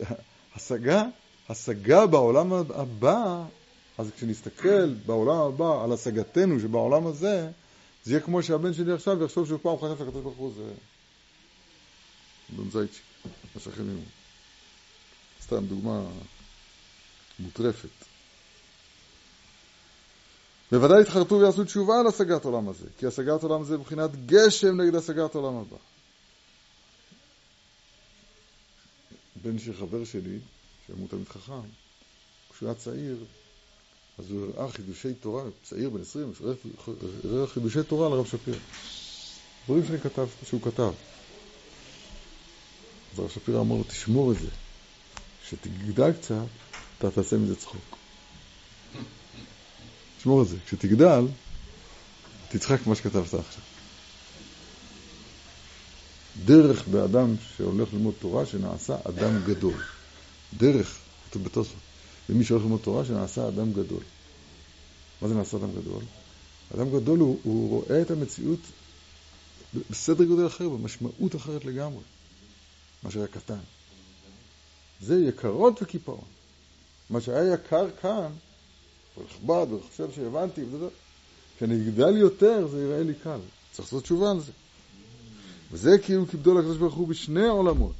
[0.55, 1.03] השגה,
[1.49, 3.45] השגה בעולם הבא,
[3.97, 7.51] אז כשנסתכל בעולם הבא על השגתנו שבעולם הזה,
[8.03, 10.73] זה יהיה כמו שהבן שלי עכשיו יחשוב שהוא פעם חשב שהקדוש ברוך הוא זה
[12.53, 13.01] אדון זייצ'יק,
[13.55, 14.01] השכן ממנו.
[15.41, 16.03] סתם דוגמה
[17.39, 18.10] מוטרפת.
[20.71, 24.95] בוודאי יתחרטו ויעשו תשובה על השגת עולם הזה, כי השגת עולם הזה מבחינת גשם נגד
[24.95, 25.77] השגת עולם הבא.
[29.43, 30.39] בן של חבר שלי,
[30.85, 31.61] שהוא תלמיד חכם,
[32.53, 33.17] כשהוא היה צעיר,
[34.19, 36.53] אז הוא הראה חידושי תורה, צעיר בן 20, הוא
[37.23, 38.57] הראה חידושי תורה לרב שפירא.
[39.65, 40.91] דברים שאני כתב, שהוא כתב.
[43.13, 44.49] אז הרב שפירא אמר לו, תשמור את זה.
[45.43, 46.35] כשתגדל קצת,
[46.97, 47.97] אתה תעשה מזה צחוק.
[50.21, 50.57] תשמור את זה.
[50.65, 51.27] כשתגדל,
[52.49, 53.63] תצחק מה שכתבת עכשיו.
[56.45, 59.83] דרך באדם שהולך ללמוד תורה שנעשה אדם גדול.
[60.57, 60.97] דרך,
[61.29, 61.79] כתוב בתוספות,
[62.29, 64.03] למי שהולך ללמוד תורה שנעשה אדם גדול.
[65.21, 66.03] מה זה נעשה אדם גדול?
[66.75, 68.59] אדם גדול הוא, הוא רואה את המציאות
[69.89, 72.03] בסדר גודל אחר, במשמעות אחרת לגמרי,
[73.03, 73.59] מה שהיה קטן.
[75.01, 76.25] זה יקרות וקיפאון.
[77.09, 78.31] מה שהיה יקר כאן,
[79.17, 80.87] ונכבד, וחושב שהבנתי, וזה,
[81.57, 83.39] כשאני אגדל יותר זה יראה לי קל.
[83.71, 84.51] צריך לעשות תשובה על זה.
[85.71, 87.95] וזה כאילו כיבדו לקדוש ברוך הוא בשני העולמות.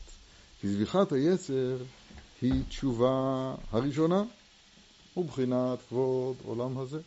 [0.62, 1.78] כי זביחת היצר
[2.41, 4.24] היא תשובה הראשונה,
[5.18, 6.99] ובחינת כבוד עולם הזה.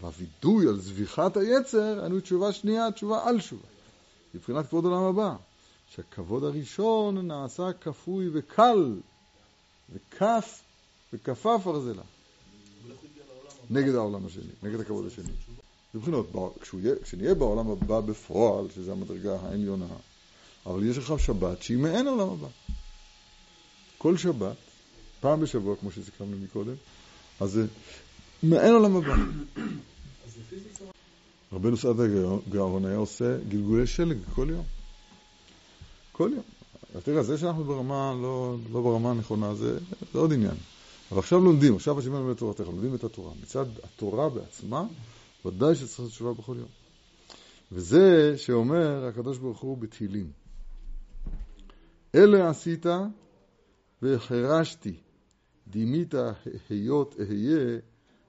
[0.00, 3.66] והווידוי על זביחת היצר, אנו תשובה שנייה, תשובה על תשובה.
[4.34, 5.34] מבחינת כבוד עולם הבא,
[5.88, 8.94] שהכבוד הראשון נעשה כפוי וקל,
[9.92, 10.62] וכף,
[11.12, 12.02] וכפף ארזלה.
[13.70, 15.30] נגד העולם השני, נגד הכבוד השני.
[15.94, 16.32] מבחינות,
[17.02, 19.86] כשנהיה בעולם הבא בפועל, שזה המדרגה העליונה,
[20.66, 22.48] אבל יש עכשיו שבת שהיא מעין העולם הבא.
[23.98, 24.56] כל שבת,
[25.20, 26.74] פעם בשבוע, כמו שסיכמנו מקודם,
[27.40, 27.66] אז זה
[28.42, 29.14] מעין עולם הבא.
[31.52, 32.02] רבנו סעדה
[32.50, 34.64] גאון היה עושה גלגולי שלג כל יום.
[36.12, 36.42] כל יום.
[37.02, 39.78] תראה, זה שאנחנו ברמה, לא, לא ברמה הנכונה, זה,
[40.12, 40.54] זה עוד עניין.
[41.10, 43.32] אבל עכשיו לומדים, עכשיו השם לומד תורתך, לומדים את התורה.
[43.42, 44.86] מצד התורה בעצמה,
[45.44, 46.68] ודאי שצריך לעשות תשובה בכל יום.
[47.72, 50.32] וזה שאומר הקדוש ברוך הוא בתהילים.
[52.14, 52.86] אלה עשית
[54.02, 54.96] והחרשתי,
[55.68, 56.14] דימית
[56.68, 57.78] היות אהיה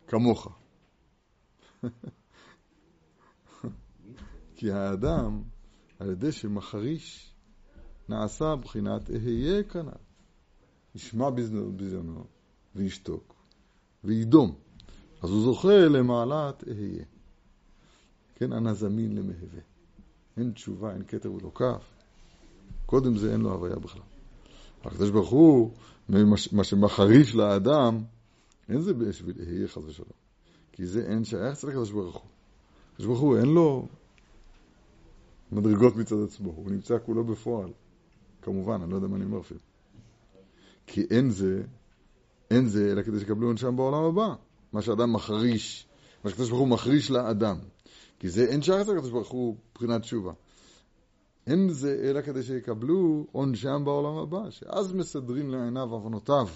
[0.08, 0.48] כמוך.
[4.56, 5.44] כי האדם,
[6.00, 7.34] על ידי שמחריש,
[8.10, 9.90] נעשה בחינת אהיה כנ"ל.
[10.96, 12.26] ישמע בזיונו
[12.76, 13.36] וישתוק
[14.04, 14.56] וידום.
[15.22, 17.06] אז הוא זוכה למעלת אהיה.
[18.36, 19.62] כן, אנא זמין למהווה.
[20.38, 21.84] אין תשובה, אין כתר ולא כף.
[22.86, 24.02] קודם זה אין לו הוויה בכלל.
[24.84, 25.72] הקדוש ברוך הוא,
[26.52, 28.04] מה שמחריש לאדם,
[28.70, 30.10] אין זה בשביל אהיה חס ושלום.
[30.72, 32.30] כי זה אין שייך אצל הקדוש ברוך הוא.
[32.94, 33.88] הקדוש ברוך הוא אין לו
[35.52, 37.70] מדרגות מצד עצמו, הוא נמצא כולו בפועל.
[38.42, 39.60] כמובן, אני לא יודע מה אני אומר אפילו.
[40.88, 41.64] כי אין זה,
[42.56, 44.36] אין זה, אלא כדי שיקבלו עונשם בעולם הבא.
[44.74, 45.88] מה שאדם מחריש,
[46.24, 47.58] מה שקדוש ברוך הוא מחריש לאדם.
[48.20, 50.34] כי זה אין שייך אצל הקדוש ברוך הוא מבחינת תשובה.
[51.48, 56.48] אין זה אלא כדי שיקבלו עונשם בעולם הבא, שאז מסדרים לעיניו עוונותיו,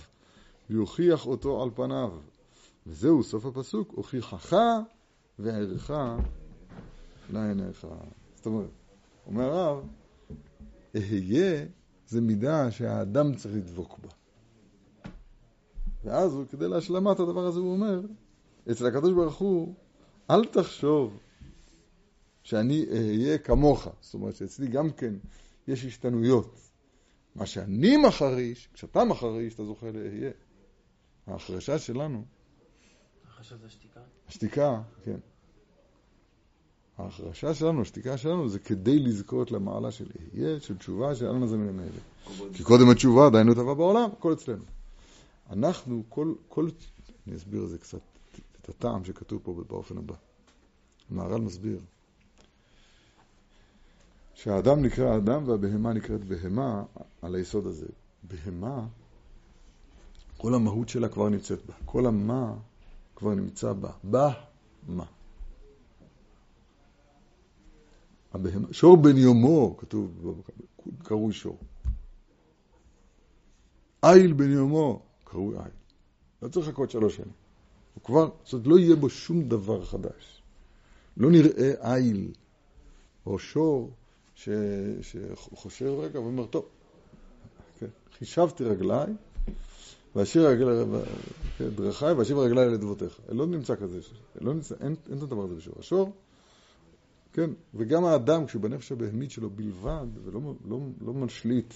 [0.70, 2.12] ויוכיח אותו על פניו.
[2.88, 4.56] וזהו סוף הפסוק, הוכיחך
[5.40, 5.92] וערך
[7.30, 7.88] לעיניך.
[8.36, 8.70] זאת אומרת,
[9.28, 9.88] אומר הרב,
[10.96, 11.66] אהיה
[12.08, 14.19] זה מידה שהאדם צריך לדבוק בה.
[16.04, 18.02] ואז הוא, כדי להשלמת הדבר הזה, הוא אומר,
[18.72, 19.74] אצל הקדוש ברוך הוא,
[20.30, 21.20] אל תחשוב
[22.44, 23.88] שאני אהיה כמוך.
[24.02, 25.14] זאת אומרת שאצלי גם כן
[25.68, 26.60] יש השתנויות.
[27.36, 30.32] מה שאני מחריש, כשאתה מחריש, אתה זוכה לאהיה.
[31.28, 32.26] ההחרשה שלנו...
[33.28, 34.00] החרשה זה השתיקה?
[34.28, 35.18] השתיקה, כן.
[36.98, 41.58] ההחרשה שלנו, השתיקה שלנו, זה כדי לזכות למעלה של אהיה, של תשובה, של אלמה זה
[41.58, 42.52] מן האלה.
[42.54, 44.64] כי קודם התשובה עדיין לא טבע בעולם, הכל אצלנו.
[45.50, 46.70] אנחנו, כל, כל...
[47.28, 48.02] אני אסביר את זה קצת,
[48.62, 50.16] את הטעם שכתוב פה באופן הבא.
[51.12, 51.80] המהר"ל מסביר.
[54.34, 56.84] שהאדם נקרא אדם והבהמה נקראת בהמה
[57.22, 57.88] על היסוד הזה.
[58.24, 58.88] בהמה,
[60.38, 61.74] כל המהות שלה כבר נמצאת בה.
[61.86, 62.56] כל המה
[63.16, 63.92] כבר נמצא בה.
[64.04, 64.34] בה,
[64.88, 65.06] מה.
[68.34, 70.42] הבהמה, שור בן יומו, כתוב,
[71.04, 71.58] קרוי שור.
[74.04, 75.02] איל בן יומו,
[75.32, 75.72] קרוי איל.
[76.42, 77.32] לא צריך לחכות שלוש שנים.
[77.94, 80.42] הוא כבר, זאת לא יהיה בו שום דבר חדש.
[81.18, 82.32] לא נראה איל
[83.26, 83.92] או שור
[84.36, 84.50] ש...
[85.02, 86.66] שחושב רגע ואומר, טוב,
[87.80, 89.08] כן, חישבתי רגליי,
[90.16, 90.72] ואשיר רגלי,
[91.58, 93.20] כן, דרכיי, ואשיב רגליי לדבותיך.
[93.30, 94.00] לא נמצא כזה,
[94.42, 95.76] לא נמצא, אין, אין את הדבר הזה בשור.
[95.80, 96.14] השור,
[97.34, 101.74] כן, וגם האדם, כשהוא בנפש הבהמית שלו בלבד, ולא לא, לא משליט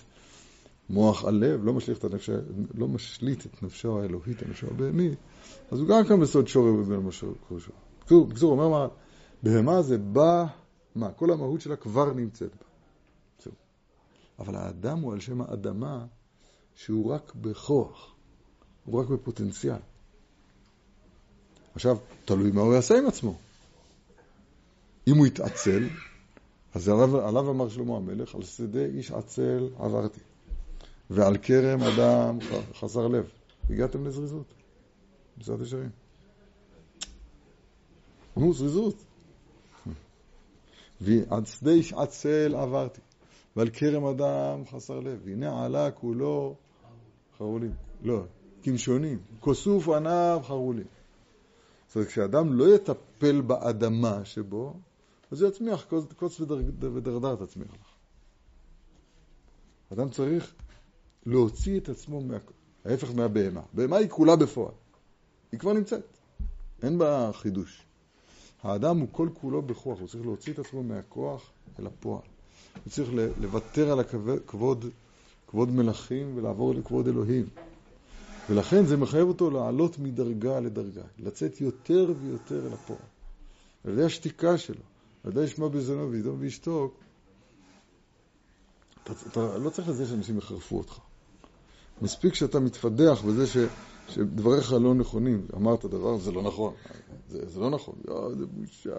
[0.93, 2.29] מוח הלב, לא משליט את, הנפש,
[2.73, 5.19] לא משליט את נפשו האלוהית, הנפשו הבהמית,
[5.71, 7.75] אז הוא גם כאן בסוד שור ובין מה שקורא שור.
[8.27, 8.87] בקיצור, הוא אומר מה,
[9.43, 10.45] בהמה זה בא
[10.95, 11.11] מה?
[11.11, 12.65] כל המהות שלה כבר נמצאת בה.
[13.43, 13.53] זהו.
[14.39, 16.05] אבל האדם הוא על שם האדמה
[16.75, 18.15] שהוא רק בכוח,
[18.85, 19.79] הוא רק בפוטנציאל.
[21.75, 23.35] עכשיו, תלוי מה הוא יעשה עם עצמו.
[25.07, 25.87] אם הוא יתעצל,
[26.73, 30.19] אז עליו, עליו אמר שלמה המלך, על שדה איש עצל עברתי,
[31.09, 32.37] ועל כרם אדם
[32.73, 33.29] חסר לב.
[33.69, 34.53] הגעתם לזריזות,
[35.37, 35.89] בעזרת ישרים.
[38.37, 39.03] נו, זריזות.
[41.01, 43.01] ועד שדה עצל עברתי,
[43.55, 46.55] ועל כרם אדם חסר לב, והנה עלה כולו
[47.37, 47.73] חרולים.
[48.03, 48.23] לא,
[48.63, 50.85] כמשונים, כוסוף עניו חרולים.
[51.87, 54.73] זאת אומרת, כשאדם לא יטפל באדמה שבו,
[55.31, 55.85] אז יצמיח,
[56.15, 57.93] קוץ ודרדר תצמיח לך.
[59.93, 60.53] אדם צריך
[61.25, 62.37] להוציא את עצמו, מה...
[62.85, 63.61] ההפך מהבהמה.
[63.73, 64.73] בהמה היא כולה בפועל.
[65.51, 66.03] היא כבר נמצאת.
[66.83, 67.83] אין בה חידוש.
[68.63, 72.21] האדם הוא כל כולו בכוח, הוא צריך להוציא את עצמו מהכוח אל הפועל.
[72.83, 73.09] הוא צריך
[73.41, 74.85] לוותר על הכבוד,
[75.47, 77.45] כבוד מלכים ולעבור לכבוד אלוהים.
[78.49, 82.99] ולכן זה מחייב אותו לעלות מדרגה לדרגה, לצאת יותר ויותר אל הפועל.
[83.83, 84.81] על ידי השתיקה שלו,
[85.23, 86.99] על ידי לשמוע בזונו וידום וישתוק,
[89.03, 90.99] אתה, אתה לא צריך לזה שאנשים יחרפו אותך.
[92.03, 93.57] מספיק שאתה מתפדח בזה ש,
[94.07, 95.47] שדבריך לא נכונים.
[95.55, 96.73] אמרת דבר, זה לא נכון.
[97.27, 97.95] זה, זה לא נכון.
[98.07, 98.95] יואו, זה בושה.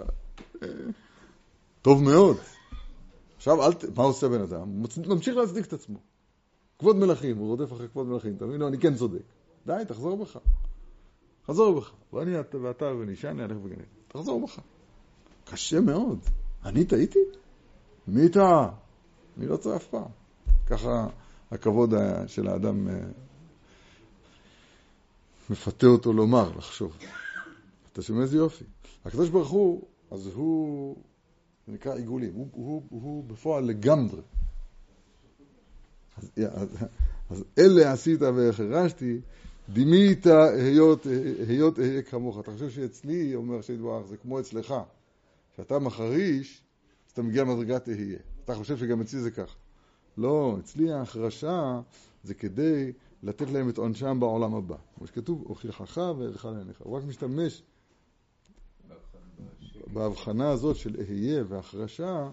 [1.82, 2.36] טוב מאוד.
[3.36, 3.72] עכשיו, אל.
[3.96, 4.82] מה עושה בן אדם?
[5.06, 5.98] ממשיך להצדיק את עצמו.
[6.78, 8.34] כבוד מלכים, הוא רודף אחרי כבוד מלכים.
[8.36, 8.60] אתה מבין?
[8.60, 9.22] לא, אני כן צודק.
[9.66, 10.38] די, תחזור בך.
[11.46, 11.92] חזור בך.
[12.12, 12.32] ואני
[12.62, 13.76] ואתה ונשען נלך בגן
[14.08, 14.60] תחזור בך.
[15.44, 16.18] קשה מאוד.
[16.64, 17.18] אני טעיתי?
[18.08, 18.68] מי טעה?
[19.38, 20.10] אני לא טועה אף פעם.
[20.66, 21.08] ככה
[21.54, 21.94] הכבוד
[22.26, 22.94] של האדם אה,
[25.50, 26.96] מפתה אותו לומר, לחשוב.
[27.92, 28.64] אתה שומע איזה יופי.
[29.04, 30.96] הקדוש ברוך הוא, אז הוא,
[31.68, 34.20] נקרא עיגולים, הוא, הוא, הוא בפועל לגמרי.
[36.16, 36.68] אז, אז,
[37.30, 39.20] אז אלה עשית והחרשתי,
[39.68, 41.06] דימית היות,
[41.48, 42.38] היות אהיה כמוך.
[42.38, 44.74] אתה חושב שאצלי, אומר השם יתברך, זה כמו אצלך.
[45.54, 46.62] כשאתה מחריש,
[47.06, 48.18] אז אתה מגיע למדרגת אהיה.
[48.44, 49.63] אתה חושב שגם אצלי זה ככה.
[50.16, 51.80] לא, אצלי ההחרשה
[52.22, 52.92] זה כדי
[53.22, 54.76] לתת להם את עונשם בעולם הבא.
[54.96, 56.80] כמו שכתוב, הוכיחך וערך לעיניך.
[56.80, 57.62] הוא רק משתמש
[59.92, 62.30] בהבחנה הזאת של אהיה והחרשה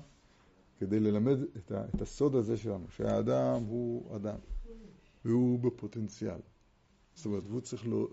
[0.79, 4.37] כדי ללמד את, ה, את הסוד הזה שלנו, שהאדם הוא אדם,
[5.25, 6.39] והוא בפוטנציאל.
[7.15, 8.07] זאת אומרת, והוא צריך לא...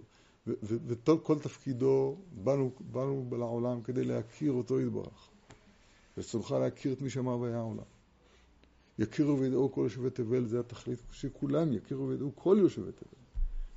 [0.47, 5.31] וכל תפקידו, באנו, באנו לעולם כדי להכיר אותו יתברך.
[6.16, 7.98] וצורך להכיר את מי שאמר והיה העולם.
[8.99, 13.19] יכירו וידעו כל יושבי תבל, זה התכלית, שכולם יכירו וידעו כל יושבי תבל.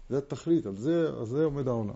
[0.09, 1.95] זה התכלית, על זה, על זה עומד העולם.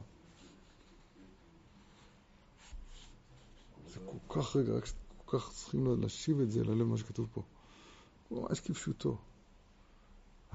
[3.94, 4.84] זה כל כך רגע, רק
[5.26, 7.42] כל כך צריכים להשיב את זה ללב מה שכתוב פה.
[8.32, 9.18] ממש כפשוטו.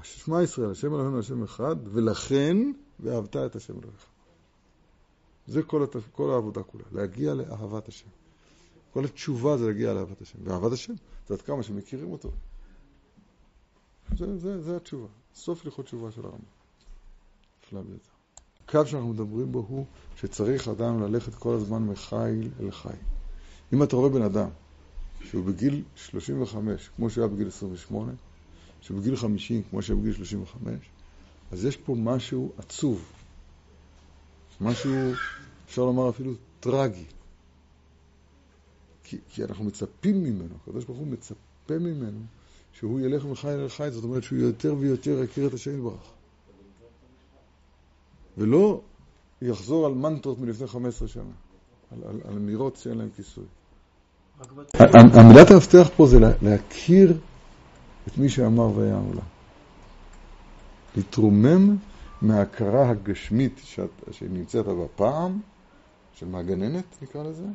[0.02, 2.56] שמע ישראל, השם אלוהינו השם אחד, ולכן
[3.00, 4.06] ואהבת את השם אלוהיך.
[5.46, 6.02] זה כל, התפ...
[6.12, 8.08] כל העבודה כולה, להגיע לאהבת השם.
[8.92, 10.38] כל התשובה זה להגיע לאהבת השם.
[10.44, 10.94] ואהבת השם
[11.28, 12.30] זה עד כמה שמכירים אותו.
[14.18, 15.06] זה, זה, זה התשובה.
[15.34, 16.38] סוף לכות תשובה של הרמב"ם.
[17.64, 18.10] נפלא ביותר.
[18.64, 19.86] הקו שאנחנו מדברים בו הוא
[20.16, 22.94] שצריך אדם ללכת כל הזמן מחיל אל חי.
[23.72, 24.48] אם אתה רואה בן אדם
[25.24, 28.12] שהוא בגיל 35, כמו שהוא היה בגיל 28,
[28.80, 30.74] שהוא בגיל 50, כמו שהוא בגיל 35,
[31.50, 33.12] אז יש פה משהו עצוב.
[34.60, 35.12] משהו,
[35.66, 37.04] אפשר לומר אפילו טרגי.
[39.04, 42.20] כי, כי אנחנו מצפים ממנו, הקדוש ברוך הוא מצפה ממנו
[42.80, 46.10] שהוא ילך מחי אל חי, זאת אומרת שהוא יותר ויותר יכיר את השם יתברך.
[48.38, 48.80] ולא
[49.42, 51.22] יחזור על מנטרות מלפני 15 שנה,
[51.92, 53.44] על, על, על אמירות שאין להן כיסוי.
[55.14, 57.18] המילת המפתח פה זה להכיר
[58.08, 59.26] את מי שאמר והיה העולם.
[60.96, 61.76] להתרומם
[62.22, 63.60] מההכרה הגשמית
[64.10, 65.40] שנמצאת בפעם,
[66.14, 67.46] של מהגננת נקרא לזה,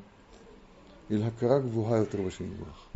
[1.11, 2.94] אל הכרה גבוהה יותר בשם יתברך.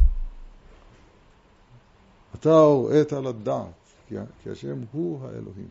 [2.36, 3.66] אתה הוראת לדעת,
[4.08, 5.68] כי, כי השם הוא האלוהים.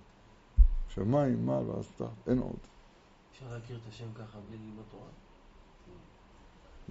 [0.95, 2.57] שמיים, מה ועשתה, אין עוד.
[3.33, 5.09] אפשר להכיר את השם ככה בלי ללמוד תורה?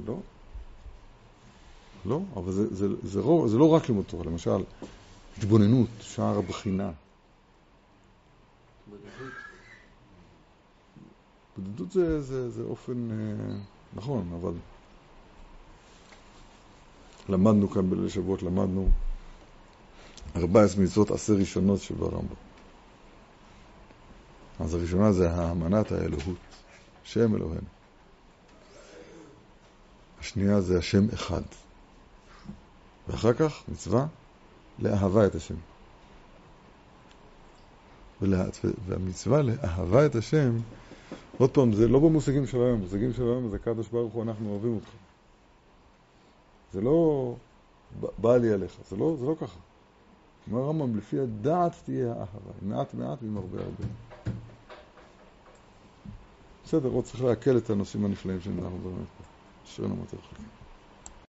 [0.05, 0.19] לא.
[2.05, 4.63] לא, אבל זה, זה, זה, לא, זה לא רק לימוד תורה, למשל,
[5.37, 6.91] התבוננות, שער הבחינה.
[8.89, 9.33] בודדות.
[11.57, 13.55] בודדות זה, זה, זה אופן, אה,
[13.93, 14.53] נכון, אבל
[17.29, 18.89] למדנו כאן בליל שבועות, למדנו
[20.37, 22.35] 14 מצוות עשר ראשונות שברמב"ם.
[24.59, 26.37] אז הראשונה זה האמנת האלוהות,
[27.03, 27.67] שם אלוהינו.
[30.19, 31.41] השנייה זה השם אחד.
[33.07, 34.07] ואחר כך מצווה
[34.79, 35.55] לאהבה את השם.
[38.21, 38.45] ולה...
[38.87, 40.57] והמצווה לאהבה את השם,
[41.37, 44.49] עוד פעם, זה לא במושגים של היום, במושגים של היום זה קדוש ברוך הוא, אנחנו
[44.49, 44.89] אוהבים אותך.
[46.73, 47.35] זה לא
[48.17, 49.59] בא לי עליך, זה לא, זה לא ככה.
[50.51, 53.83] אומר הרמב"ם, לפי הדעת תהיה האהבה, מעט מעט ועם הרבה הרבה.
[56.65, 59.23] בסדר, עוד צריך להקל את הנושאים הנפלאים שאנחנו מדברים פה.
[59.65, 60.56] אשרינו מה חלקים.